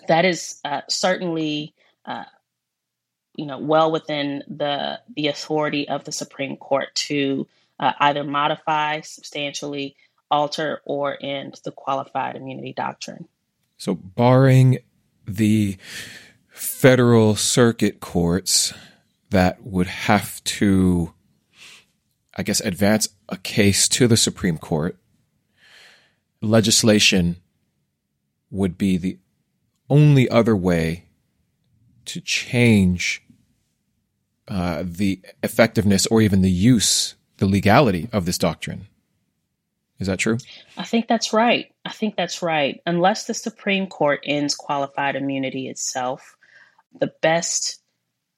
that 0.08 0.24
is 0.24 0.60
uh, 0.64 0.82
certainly 0.88 1.74
uh, 2.04 2.24
you 3.34 3.46
know 3.46 3.58
well 3.58 3.90
within 3.90 4.42
the 4.46 5.00
the 5.16 5.28
authority 5.28 5.88
of 5.88 6.04
the 6.04 6.12
Supreme 6.12 6.56
Court 6.56 6.94
to 6.94 7.46
uh, 7.80 7.92
either 8.00 8.24
modify 8.24 9.00
substantially 9.00 9.96
alter 10.30 10.80
or 10.84 11.16
end 11.20 11.60
the 11.64 11.72
qualified 11.72 12.36
immunity 12.36 12.72
doctrine. 12.72 13.26
So 13.76 13.94
barring 13.94 14.78
the 15.26 15.76
federal 16.54 17.34
circuit 17.34 17.98
courts 18.00 18.72
that 19.30 19.62
would 19.64 19.88
have 19.88 20.42
to, 20.44 21.12
I 22.36 22.44
guess, 22.44 22.60
advance 22.60 23.08
a 23.28 23.36
case 23.36 23.88
to 23.88 24.06
the 24.06 24.16
Supreme 24.16 24.58
Court. 24.58 24.96
Legislation 26.40 27.36
would 28.50 28.78
be 28.78 28.96
the 28.96 29.18
only 29.90 30.28
other 30.28 30.54
way 30.54 31.06
to 32.04 32.20
change 32.20 33.22
uh, 34.46 34.84
the 34.86 35.20
effectiveness 35.42 36.06
or 36.06 36.20
even 36.20 36.42
the 36.42 36.50
use, 36.50 37.16
the 37.38 37.46
legality 37.46 38.08
of 38.12 38.26
this 38.26 38.38
doctrine. 38.38 38.86
Is 39.98 40.06
that 40.06 40.18
true? 40.18 40.38
I 40.76 40.84
think 40.84 41.08
that's 41.08 41.32
right. 41.32 41.72
I 41.84 41.90
think 41.90 42.16
that's 42.16 42.42
right. 42.42 42.80
Unless 42.86 43.26
the 43.26 43.34
Supreme 43.34 43.86
Court 43.86 44.20
ends 44.24 44.54
qualified 44.54 45.16
immunity 45.16 45.68
itself, 45.68 46.36
the 46.98 47.12
best 47.20 47.80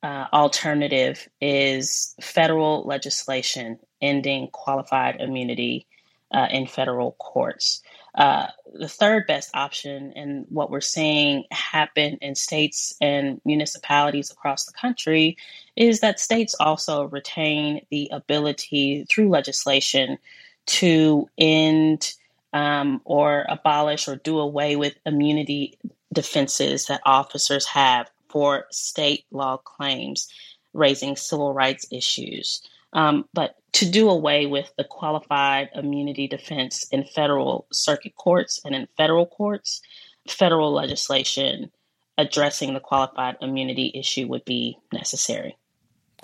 uh, 0.02 0.26
alternative 0.32 1.28
is 1.40 2.14
federal 2.20 2.84
legislation 2.84 3.78
ending 4.00 4.48
qualified 4.48 5.20
immunity 5.20 5.86
uh, 6.32 6.48
in 6.50 6.66
federal 6.66 7.12
courts. 7.12 7.82
Uh, 8.14 8.46
the 8.72 8.88
third 8.88 9.26
best 9.26 9.50
option, 9.54 10.12
and 10.16 10.46
what 10.48 10.70
we're 10.70 10.80
seeing 10.80 11.44
happen 11.50 12.18
in 12.22 12.34
states 12.34 12.94
and 13.00 13.40
municipalities 13.44 14.30
across 14.30 14.64
the 14.64 14.72
country, 14.72 15.36
is 15.76 16.00
that 16.00 16.18
states 16.18 16.54
also 16.58 17.04
retain 17.04 17.84
the 17.90 18.08
ability 18.12 19.04
through 19.08 19.28
legislation 19.28 20.18
to 20.66 21.28
end 21.36 22.14
um, 22.52 23.00
or 23.04 23.44
abolish 23.48 24.08
or 24.08 24.16
do 24.16 24.38
away 24.38 24.76
with 24.76 24.94
immunity 25.04 25.78
defenses 26.12 26.86
that 26.86 27.02
officers 27.04 27.66
have 27.66 28.10
for 28.28 28.66
state 28.70 29.24
law 29.30 29.56
claims 29.56 30.28
raising 30.72 31.16
civil 31.16 31.52
rights 31.52 31.86
issues. 31.90 32.62
Um, 32.92 33.28
but 33.32 33.56
to 33.72 33.90
do 33.90 34.08
away 34.08 34.46
with 34.46 34.70
the 34.78 34.84
qualified 34.84 35.70
immunity 35.74 36.28
defense 36.28 36.86
in 36.90 37.04
federal 37.04 37.66
circuit 37.72 38.14
courts 38.14 38.60
and 38.64 38.74
in 38.74 38.88
federal 38.96 39.26
courts, 39.26 39.82
federal 40.28 40.72
legislation 40.72 41.70
addressing 42.18 42.74
the 42.74 42.80
qualified 42.80 43.36
immunity 43.40 43.92
issue 43.94 44.26
would 44.28 44.44
be 44.44 44.78
necessary. 44.92 45.56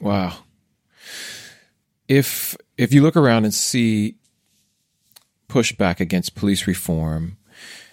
Wow. 0.00 0.34
If 2.08 2.56
if 2.78 2.92
you 2.92 3.02
look 3.02 3.16
around 3.16 3.44
and 3.44 3.54
see 3.54 4.16
pushback 5.48 6.00
against 6.00 6.34
police 6.34 6.66
reform 6.66 7.36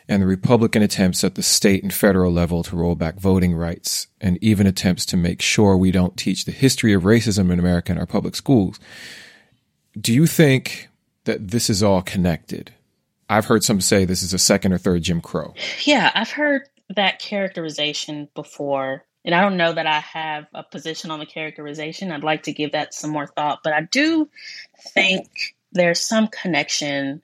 and 0.10 0.22
the 0.22 0.28
Republican 0.28 0.82
attempts 0.82 1.24
at 1.24 1.36
the 1.36 1.44
state 1.44 1.84
and 1.84 1.94
federal 1.94 2.32
level 2.32 2.64
to 2.64 2.76
roll 2.76 2.96
back 2.96 3.16
voting 3.16 3.54
rights, 3.54 4.08
and 4.20 4.38
even 4.44 4.68
attempts 4.68 5.06
to 5.06 5.16
make 5.16 5.42
sure 5.42 5.78
we 5.78 5.92
don't 5.92 6.18
teach 6.18 6.44
the 6.44 6.52
history 6.52 6.94
of 6.94 7.04
racism 7.04 7.52
in 7.52 7.60
America 7.60 7.92
in 7.92 8.00
our 8.00 8.08
public 8.08 8.36
schools. 8.36 8.80
Do 10.00 10.12
you 10.12 10.26
think 10.26 10.90
that 11.26 11.50
this 11.50 11.70
is 11.70 11.84
all 11.84 12.02
connected? 12.02 12.74
I've 13.30 13.46
heard 13.46 13.64
some 13.64 13.80
say 13.80 14.04
this 14.04 14.24
is 14.24 14.34
a 14.34 14.40
second 14.40 14.74
or 14.74 14.80
third 14.80 15.04
Jim 15.04 15.22
Crow. 15.22 15.54
Yeah, 15.84 16.12
I've 16.16 16.32
heard 16.32 16.64
that 16.96 17.20
characterization 17.20 18.28
before. 18.34 19.06
And 19.26 19.36
I 19.36 19.42
don't 19.42 19.58
know 19.58 19.74
that 19.74 19.86
I 19.86 20.00
have 20.00 20.48
a 20.54 20.64
position 20.64 21.12
on 21.12 21.20
the 21.20 21.26
characterization. 21.26 22.12
I'd 22.12 22.24
like 22.24 22.44
to 22.44 22.54
give 22.54 22.72
that 22.72 22.96
some 22.96 23.12
more 23.12 23.28
thought. 23.28 23.60
But 23.64 23.74
I 23.74 23.82
do 23.82 24.30
think 24.94 25.28
there's 25.72 26.00
some 26.02 26.30
connection 26.30 27.22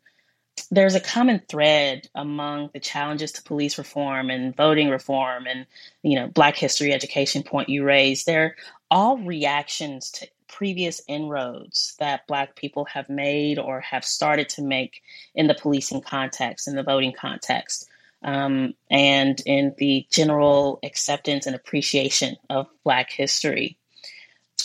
there's 0.72 0.96
a 0.96 1.00
common 1.00 1.41
thread 1.50 2.08
among 2.15 2.70
the 2.74 2.80
challenges 2.80 3.32
to 3.34 3.44
police 3.44 3.78
reform 3.78 4.30
and 4.30 4.56
voting 4.56 4.89
reform 4.89 5.46
and 5.48 5.65
you 6.04 6.15
know 6.15 6.28
black 6.28 6.56
history 6.56 6.94
education 6.94 7.44
point 7.44 7.70
you 7.70 7.84
raised 7.84 8.26
they're 8.26 8.56
all 8.89 9.18
reactions 9.18 10.12
to 10.12 10.28
previous 10.48 11.02
inroads 11.08 11.96
that 12.00 12.26
black 12.28 12.56
people 12.56 12.86
have 12.86 13.10
made 13.10 13.60
or 13.60 13.82
have 13.82 14.06
started 14.06 14.48
to 14.48 14.62
make 14.62 15.02
in 15.34 15.48
the 15.48 15.56
policing 15.56 16.02
context 16.02 16.68
in 16.68 16.76
the 16.76 16.84
voting 16.84 17.13
context 17.13 17.89
um, 18.24 18.74
and 18.89 19.41
in 19.46 19.76
the 19.78 20.06
general 20.10 20.80
acceptance 20.84 21.46
and 21.46 21.56
appreciation 21.56 22.38
of 22.50 22.68
black 22.84 23.12
history 23.12 23.78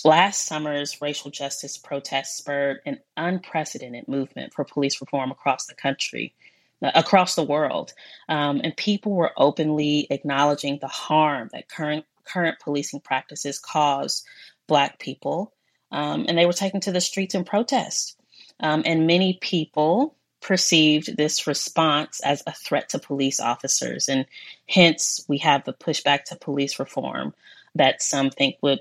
Last 0.04 0.46
summer's 0.46 1.00
racial 1.00 1.30
justice 1.30 1.76
protests 1.76 2.38
spurred 2.38 2.80
an 2.86 3.00
unprecedented 3.16 4.08
movement 4.08 4.54
for 4.54 4.64
police 4.64 5.00
reform 5.00 5.30
across 5.30 5.66
the 5.66 5.74
country, 5.74 6.34
uh, 6.82 6.90
across 6.94 7.34
the 7.34 7.42
world. 7.42 7.92
Um, 8.28 8.60
and 8.62 8.76
people 8.76 9.12
were 9.12 9.32
openly 9.36 10.06
acknowledging 10.10 10.78
the 10.80 10.88
harm 10.88 11.50
that 11.52 11.68
current, 11.68 12.04
current 12.24 12.58
policing 12.60 13.00
practices 13.00 13.58
cause 13.58 14.24
Black 14.66 14.98
people. 14.98 15.52
Um, 15.90 16.26
and 16.28 16.38
they 16.38 16.46
were 16.46 16.52
taken 16.52 16.80
to 16.82 16.92
the 16.92 17.00
streets 17.00 17.34
in 17.34 17.44
protest. 17.44 18.16
Um, 18.60 18.82
and 18.86 19.06
many 19.06 19.38
people 19.40 20.14
perceived 20.40 21.16
this 21.16 21.46
response 21.46 22.20
as 22.20 22.42
a 22.46 22.52
threat 22.52 22.90
to 22.90 22.98
police 22.98 23.40
officers. 23.40 24.08
And 24.08 24.26
hence, 24.68 25.24
we 25.28 25.38
have 25.38 25.64
the 25.64 25.72
pushback 25.72 26.24
to 26.24 26.36
police 26.36 26.78
reform 26.78 27.34
that 27.74 28.02
some 28.02 28.30
think 28.30 28.56
would 28.62 28.80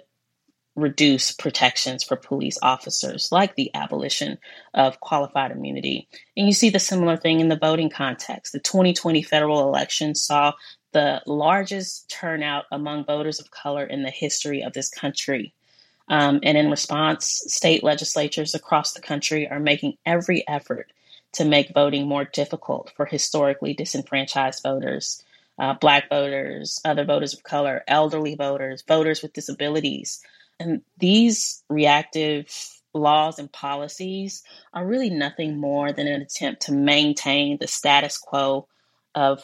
reduce 0.80 1.32
protections 1.32 2.04
for 2.04 2.16
police 2.16 2.58
officers, 2.62 3.32
like 3.32 3.56
the 3.56 3.72
abolition 3.74 4.38
of 4.74 5.00
qualified 5.00 5.52
immunity. 5.52 6.08
And 6.36 6.48
you 6.48 6.54
see 6.54 6.70
the 6.70 6.80
similar 6.80 7.18
thing 7.18 7.40
in 7.40 7.50
the 7.50 7.58
voting 7.58 7.90
context. 7.90 8.54
The 8.54 8.60
2020 8.60 9.22
federal 9.24 9.68
election 9.68 10.16
saw 10.16 10.54
the 10.92 11.22
largest 11.26 12.10
turnout 12.10 12.66
among 12.72 13.06
voters 13.06 13.40
of 13.40 13.52
color 13.52 13.84
in 13.84 14.04
the 14.04 14.10
history 14.10 14.64
of 14.64 14.74
this 14.74 14.90
country. 14.90 15.54
Um, 16.08 16.40
and 16.44 16.58
in 16.58 16.72
response, 16.72 17.44
state 17.48 17.84
legislatures 17.84 18.56
across 18.56 18.94
the 18.94 19.02
country 19.02 19.48
are 19.48 19.60
making 19.60 19.98
every 20.06 20.48
effort 20.48 20.92
to 21.34 21.46
make 21.46 21.74
voting 21.74 22.08
more 22.08 22.26
difficult 22.26 22.92
for 22.96 23.06
historically 23.06 23.74
disenfranchised 23.74 24.64
voters. 24.64 25.24
Uh, 25.60 25.74
black 25.74 26.10
voters, 26.10 26.82
other 26.86 27.04
voters 27.04 27.34
of 27.34 27.44
color, 27.44 27.84
elderly 27.88 28.34
voters, 28.34 28.82
voters 28.88 29.22
with 29.22 29.34
disabilities, 29.34 30.24
and 30.60 30.82
these 30.98 31.64
reactive 31.70 32.48
laws 32.94 33.40
and 33.40 33.52
policies 33.52 34.44
are 34.74 34.86
really 34.86 35.10
nothing 35.10 35.58
more 35.58 35.92
than 35.94 36.08
an 36.08 36.22
attempt 36.22 36.64
to 36.64 36.72
maintain 36.72 37.58
the 37.58 37.68
status 37.68 38.18
quo 38.18 38.68
of 39.16 39.44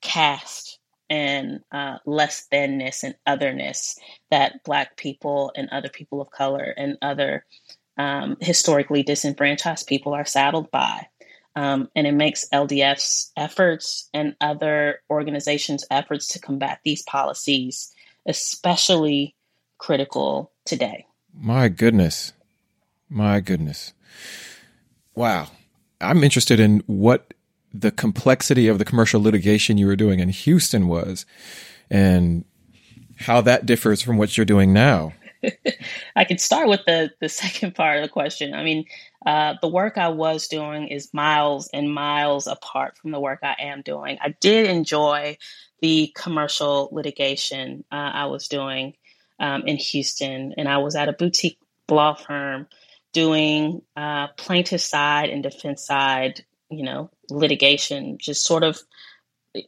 caste 0.00 0.78
and 1.08 1.60
uh, 1.72 1.98
less 2.06 2.46
thanness 2.46 3.02
and 3.02 3.16
otherness 3.26 3.98
that 4.30 4.62
Black 4.64 4.96
people 4.96 5.52
and 5.56 5.68
other 5.70 5.88
people 5.88 6.20
of 6.20 6.30
color 6.30 6.72
and 6.76 6.96
other 7.02 7.44
um, 7.96 8.36
historically 8.40 9.02
disenfranchised 9.02 9.86
people 9.86 10.14
are 10.14 10.24
saddled 10.24 10.70
by. 10.70 11.08
Um, 11.56 11.90
and 11.96 12.06
it 12.06 12.12
makes 12.12 12.48
LDF's 12.50 13.32
efforts 13.36 14.08
and 14.14 14.36
other 14.40 15.00
organizations' 15.10 15.84
efforts 15.90 16.28
to 16.28 16.38
combat 16.38 16.78
these 16.84 17.02
policies 17.02 17.92
especially 18.26 19.34
critical 19.80 20.52
today. 20.64 21.06
My 21.34 21.68
goodness. 21.68 22.32
My 23.08 23.40
goodness. 23.40 23.92
Wow. 25.14 25.48
I'm 26.00 26.22
interested 26.22 26.60
in 26.60 26.82
what 26.86 27.34
the 27.72 27.90
complexity 27.90 28.68
of 28.68 28.78
the 28.78 28.84
commercial 28.84 29.22
litigation 29.22 29.78
you 29.78 29.86
were 29.86 29.96
doing 29.96 30.20
in 30.20 30.28
Houston 30.28 30.86
was 30.86 31.24
and 31.90 32.44
how 33.16 33.40
that 33.40 33.66
differs 33.66 34.02
from 34.02 34.16
what 34.16 34.36
you're 34.36 34.44
doing 34.46 34.72
now. 34.72 35.12
I 36.16 36.24
could 36.24 36.40
start 36.40 36.68
with 36.68 36.80
the 36.86 37.10
the 37.20 37.28
second 37.28 37.74
part 37.74 37.96
of 37.96 38.02
the 38.02 38.08
question. 38.08 38.52
I 38.52 38.62
mean, 38.62 38.84
uh, 39.24 39.54
the 39.62 39.68
work 39.68 39.96
I 39.96 40.08
was 40.08 40.48
doing 40.48 40.88
is 40.88 41.14
miles 41.14 41.68
and 41.72 41.92
miles 41.92 42.46
apart 42.46 42.98
from 42.98 43.10
the 43.10 43.20
work 43.20 43.40
I 43.42 43.56
am 43.58 43.80
doing. 43.82 44.18
I 44.20 44.34
did 44.40 44.68
enjoy 44.68 45.38
the 45.80 46.12
commercial 46.14 46.90
litigation 46.92 47.84
uh, 47.90 47.94
I 47.94 48.26
was 48.26 48.48
doing 48.48 48.94
um, 49.40 49.62
in 49.66 49.76
Houston, 49.76 50.54
and 50.56 50.68
I 50.68 50.78
was 50.78 50.94
at 50.94 51.08
a 51.08 51.12
boutique 51.12 51.58
law 51.88 52.14
firm 52.14 52.68
doing 53.12 53.82
uh, 53.96 54.28
plaintiff 54.36 54.82
side 54.82 55.30
and 55.30 55.42
defense 55.42 55.84
side, 55.84 56.44
you 56.70 56.84
know, 56.84 57.10
litigation, 57.28 58.18
just 58.18 58.44
sort 58.44 58.62
of, 58.62 58.78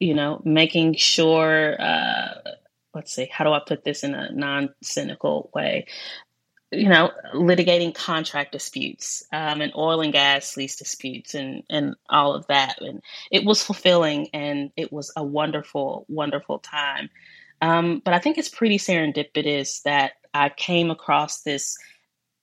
you 0.00 0.14
know, 0.14 0.40
making 0.44 0.94
sure. 0.94 1.76
Uh, 1.80 2.34
let's 2.94 3.14
see, 3.14 3.28
how 3.30 3.44
do 3.44 3.52
I 3.52 3.60
put 3.64 3.84
this 3.84 4.04
in 4.04 4.14
a 4.14 4.30
non 4.32 4.70
cynical 4.82 5.50
way? 5.54 5.86
You 6.70 6.88
know, 6.90 7.10
litigating 7.34 7.94
contract 7.94 8.52
disputes 8.52 9.24
um, 9.32 9.62
and 9.62 9.72
oil 9.74 10.02
and 10.02 10.12
gas 10.12 10.56
lease 10.56 10.76
disputes 10.76 11.34
and, 11.34 11.62
and 11.70 11.94
all 12.10 12.34
of 12.34 12.46
that. 12.48 12.82
And 12.82 13.02
it 13.30 13.44
was 13.44 13.62
fulfilling 13.64 14.28
and 14.34 14.70
it 14.76 14.92
was 14.92 15.10
a 15.16 15.24
wonderful, 15.24 16.04
wonderful 16.08 16.58
time. 16.58 17.08
Um, 17.60 18.00
but 18.04 18.14
I 18.14 18.18
think 18.18 18.38
it's 18.38 18.48
pretty 18.48 18.78
serendipitous 18.78 19.82
that 19.82 20.12
I 20.34 20.48
came 20.48 20.90
across 20.90 21.42
this, 21.42 21.76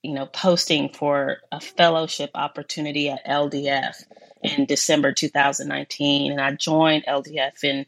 you 0.01 0.13
know, 0.13 0.25
posting 0.25 0.89
for 0.89 1.38
a 1.51 1.60
fellowship 1.60 2.32
opportunity 2.36 3.10
at 3.10 3.25
LDF 3.25 3.95
in 4.43 4.65
December 4.65 5.13
2019. 5.13 6.32
And 6.32 6.41
I 6.41 6.51
joined 6.51 7.06
LDF 7.06 7.63
in 7.63 7.86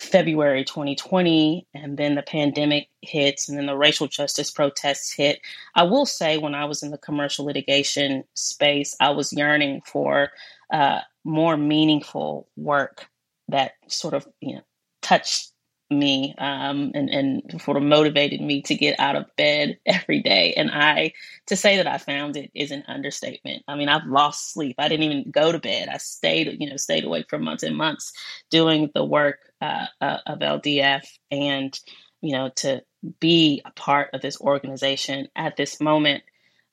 February 0.00 0.64
2020, 0.64 1.66
and 1.74 1.98
then 1.98 2.14
the 2.14 2.22
pandemic 2.22 2.88
hits, 3.02 3.48
and 3.48 3.58
then 3.58 3.66
the 3.66 3.76
racial 3.76 4.06
justice 4.08 4.50
protests 4.50 5.12
hit. 5.12 5.42
I 5.74 5.82
will 5.82 6.06
say, 6.06 6.38
when 6.38 6.54
I 6.54 6.64
was 6.64 6.82
in 6.82 6.90
the 6.90 6.96
commercial 6.96 7.44
litigation 7.44 8.24
space, 8.32 8.96
I 8.98 9.10
was 9.10 9.30
yearning 9.30 9.82
for 9.82 10.30
uh, 10.72 11.00
more 11.22 11.58
meaningful 11.58 12.48
work 12.56 13.10
that 13.48 13.72
sort 13.88 14.14
of, 14.14 14.26
you 14.40 14.54
know, 14.54 14.62
touched 15.02 15.50
me 15.90 16.34
um, 16.38 16.92
and, 16.94 17.10
and 17.10 17.60
sort 17.62 17.76
of 17.76 17.82
motivated 17.82 18.40
me 18.40 18.62
to 18.62 18.74
get 18.74 18.98
out 19.00 19.16
of 19.16 19.34
bed 19.36 19.78
every 19.86 20.22
day. 20.22 20.54
And 20.56 20.70
I, 20.70 21.12
to 21.46 21.56
say 21.56 21.76
that 21.76 21.86
I 21.86 21.98
found 21.98 22.36
it 22.36 22.50
is 22.54 22.70
an 22.70 22.84
understatement. 22.86 23.64
I 23.66 23.74
mean, 23.74 23.88
I've 23.88 24.06
lost 24.06 24.52
sleep. 24.52 24.76
I 24.78 24.88
didn't 24.88 25.04
even 25.04 25.30
go 25.30 25.52
to 25.52 25.58
bed. 25.58 25.88
I 25.88 25.98
stayed, 25.98 26.56
you 26.60 26.70
know, 26.70 26.76
stayed 26.76 27.04
awake 27.04 27.26
for 27.28 27.38
months 27.38 27.62
and 27.62 27.76
months 27.76 28.12
doing 28.50 28.90
the 28.94 29.04
work 29.04 29.38
uh, 29.60 29.86
uh, 30.00 30.18
of 30.26 30.38
LDF 30.38 31.06
and, 31.30 31.78
you 32.20 32.32
know, 32.32 32.50
to 32.56 32.82
be 33.18 33.62
a 33.64 33.70
part 33.72 34.10
of 34.12 34.20
this 34.20 34.40
organization 34.40 35.28
at 35.34 35.56
this 35.56 35.80
moment 35.80 36.22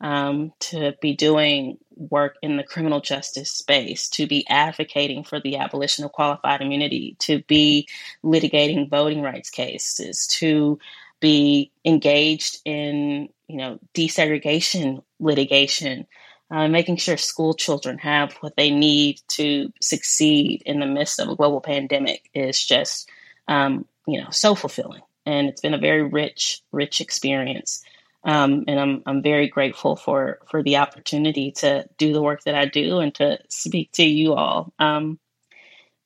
um, 0.02 0.54
to 0.60 0.96
be 1.02 1.16
doing 1.16 1.78
work 1.96 2.38
in 2.42 2.58
the 2.58 2.64
criminal 2.64 3.02
justice 3.02 3.52
space, 3.52 4.10
to 4.10 4.28
be 4.28 4.48
advocating 4.48 5.24
for 5.24 5.40
the 5.40 5.58
abolition 5.58 6.06
of 6.06 6.12
qualified 6.12 6.62
immunity, 6.62 7.16
to 7.20 7.42
be 7.44 7.88
litigating 8.24 8.90
voting 8.90 9.22
rights 9.22 9.50
cases, 9.50 10.28
to 10.28 10.80
be 11.20 11.72
engaged 11.84 12.60
in 12.66 13.30
you 13.48 13.58
know 13.58 13.80
desegregation 13.94 15.02
litigation, 15.20 16.06
uh, 16.52 16.68
making 16.68 16.98
sure 16.98 17.18
school 17.18 17.54
children 17.56 17.98
have 17.98 18.34
what 18.42 18.56
they 18.56 18.70
need 18.70 19.20
to 19.28 19.72
succeed 19.82 20.62
in 20.66 20.80
the 20.80 20.86
midst 20.86 21.20
of 21.20 21.30
a 21.30 21.36
global 21.36 21.62
pandemic 21.62 22.30
is 22.34 22.64
just 22.64 23.10
um, 23.48 23.86
you 24.06 24.22
know 24.22 24.30
so 24.30 24.54
fulfilling, 24.54 25.02
and 25.26 25.50
it's 25.50 25.62
been 25.62 25.74
a 25.74 25.80
very 25.80 26.04
rich, 26.04 26.62
rich 26.72 27.02
experience. 27.02 27.84
Um, 28.24 28.66
and 28.68 28.80
I'm 28.80 29.04
I'm 29.06 29.22
very 29.22 29.48
grateful 29.48 29.96
for 29.96 30.40
for 30.50 30.64
the 30.64 30.78
opportunity 30.78 31.52
to 31.58 31.88
do 31.98 32.14
the 32.14 32.22
work 32.22 32.44
that 32.44 32.56
I 32.56 32.66
do 32.66 33.00
and 33.00 33.14
to 33.16 33.40
speak 33.50 33.92
to 33.94 34.04
you 34.04 34.34
all. 34.34 34.74
Um, 34.80 35.20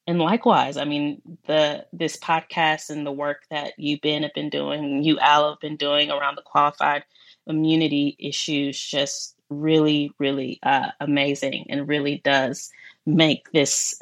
and 0.08 0.20
likewise, 0.20 0.78
I 0.78 0.86
mean 0.86 1.22
the 1.48 1.86
this 1.94 2.18
podcast 2.18 2.90
and 2.90 3.06
the 3.06 3.12
work 3.12 3.44
that 3.50 3.78
you 3.80 4.00
Ben 4.00 4.24
have 4.24 4.34
been 4.34 4.50
doing, 4.50 5.04
you 5.04 5.20
Al 5.20 5.50
have 5.52 5.60
been 5.60 5.78
doing 5.78 6.12
around 6.12 6.36
the 6.36 6.42
qualified 6.42 7.04
immunity 7.48 8.16
issues, 8.20 8.80
just 8.80 9.36
really 9.50 10.12
really 10.20 10.60
uh, 10.64 10.92
amazing 11.00 11.66
and 11.70 11.88
really 11.88 12.22
does 12.24 12.70
make 13.06 13.52
this 13.52 14.00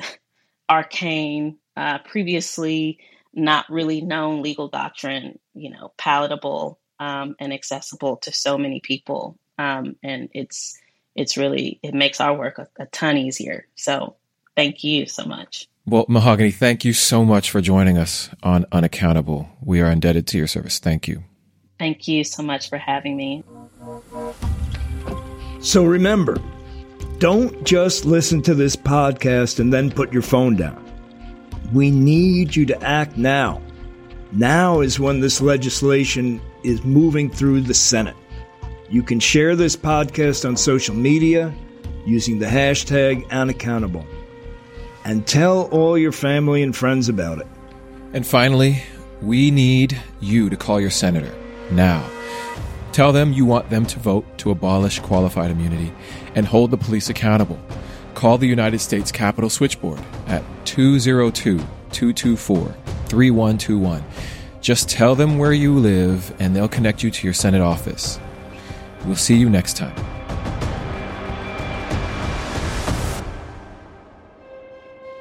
arcane, 0.70 1.58
uh, 1.78 2.00
previously 2.00 3.00
not 3.34 3.70
really 3.70 4.02
known 4.02 4.42
legal 4.42 4.68
doctrine, 4.68 5.40
you 5.54 5.70
know, 5.70 5.92
palatable 5.98 6.79
um, 7.00 7.36
and 7.40 7.54
accessible 7.54 8.18
to 8.18 8.32
so 8.32 8.58
many 8.58 8.80
people. 8.80 9.38
Um, 9.58 9.96
and 10.04 10.30
it's 10.34 10.78
it's 11.16 11.38
really 11.38 11.80
it 11.84 11.94
makes 11.94 12.22
our 12.22 12.38
work 12.38 12.60
a, 12.60 12.68
a 12.80 12.86
ton 12.88 13.18
easier. 13.18 13.68
So 13.76 14.16
thank 14.56 14.84
you 14.84 15.06
so 15.06 15.26
much. 15.26 15.68
Well, 15.86 16.06
Mahogane, 16.06 16.54
thank 16.54 16.86
you 16.86 16.94
so 16.94 17.26
much 17.26 17.50
for 17.50 17.62
joining 17.62 17.98
us 17.98 18.30
on 18.44 18.66
Unaccountable. 18.72 19.50
We 19.62 19.82
are 19.82 19.90
indebted 19.90 20.28
to 20.28 20.38
your 20.38 20.48
service. 20.48 20.78
Thank 20.78 21.08
you. 21.08 21.24
Thank 21.80 22.08
you 22.08 22.24
so 22.24 22.44
much 22.44 22.70
for 22.70 22.78
having 22.78 23.18
me. 23.18 23.44
So 25.62 25.84
remember, 25.84 26.38
don't 27.18 27.64
just 27.66 28.06
listen 28.06 28.42
to 28.44 28.54
this 28.54 28.76
podcast 28.76 29.60
and 29.60 29.74
then 29.74 29.90
put 29.90 30.14
your 30.14 30.22
phone 30.22 30.56
down. 30.56 30.86
We 31.74 31.90
need 31.90 32.56
you 32.56 32.66
to 32.68 32.82
act 32.84 33.18
now. 33.18 33.62
Now 34.32 34.82
is 34.82 35.00
when 35.00 35.22
this 35.22 35.42
legislation 35.42 36.40
is 36.64 36.84
moving 36.84 37.30
through 37.30 37.62
the 37.62 37.74
Senate. 37.74 38.16
You 38.90 39.04
can 39.04 39.20
share 39.20 39.56
this 39.56 39.76
podcast 39.76 40.48
on 40.48 40.58
social 40.58 40.96
media 40.96 41.54
using 42.06 42.40
the 42.40 42.46
hashtag 42.46 43.30
unaccountable 43.30 44.06
and 45.06 45.26
tell 45.28 45.64
all 45.70 45.98
your 45.98 46.12
family 46.12 46.64
and 46.64 46.76
friends 46.76 47.10
about 47.10 47.40
it. 47.40 47.48
And 48.14 48.26
finally, 48.26 48.84
we 49.22 49.52
need 49.52 50.02
you 50.20 50.50
to 50.50 50.58
call 50.58 50.80
your 50.82 50.90
senator 50.90 51.34
now. 51.72 52.10
Tell 52.92 53.12
them 53.12 53.34
you 53.34 53.46
want 53.46 53.70
them 53.70 53.86
to 53.86 54.00
vote 54.00 54.26
to 54.40 54.52
abolish 54.52 55.00
qualified 55.00 55.52
immunity 55.52 55.94
and 56.36 56.46
hold 56.46 56.72
the 56.72 56.78
police 56.78 57.10
accountable. 57.10 57.60
Call 58.16 58.38
the 58.38 58.48
United 58.48 58.80
States 58.80 59.12
Capitol 59.12 59.50
Switchboard 59.50 60.00
at 60.28 60.44
202 60.66 61.58
224 61.92 62.76
3121 63.08 64.04
just 64.62 64.90
tell 64.90 65.16
them 65.16 65.38
where 65.38 65.54
you 65.54 65.78
live 65.78 66.34
and 66.40 66.56
they'll 66.56 66.68
connect 66.68 67.04
you 67.04 67.12
to 67.12 67.28
your 67.28 67.34
Senate 67.34 67.62
office. 67.62 68.20
We'll 69.06 69.16
see 69.16 69.36
you 69.36 69.50
next 69.50 69.78
time. 69.78 69.96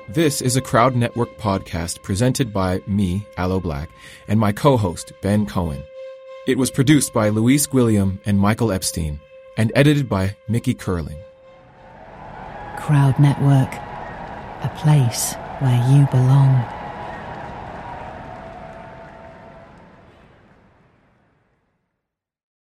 This 0.08 0.40
is 0.40 0.56
a 0.56 0.60
Crowd 0.62 0.96
Network 0.96 1.36
podcast 1.38 2.02
presented 2.02 2.52
by 2.52 2.80
me, 2.86 3.26
Aloe 3.36 3.60
Blacc, 3.60 3.88
and 4.26 4.40
my 4.40 4.52
co 4.52 4.76
host, 4.76 5.12
Ben 5.20 5.46
Cohen. 5.46 5.82
It 6.46 6.58
was 6.58 6.70
produced 6.70 7.12
by 7.12 7.28
Luis 7.28 7.66
Gwilliam 7.66 8.18
and 8.24 8.38
Michael 8.38 8.72
Epstein 8.72 9.20
and 9.58 9.70
edited 9.74 10.08
by 10.08 10.34
Mickey 10.48 10.72
Curling. 10.72 11.18
Crowd 12.78 13.18
Network, 13.20 13.74
a 14.64 14.72
place 14.78 15.34
where 15.60 15.76
you 15.92 16.06
belong. 16.06 16.77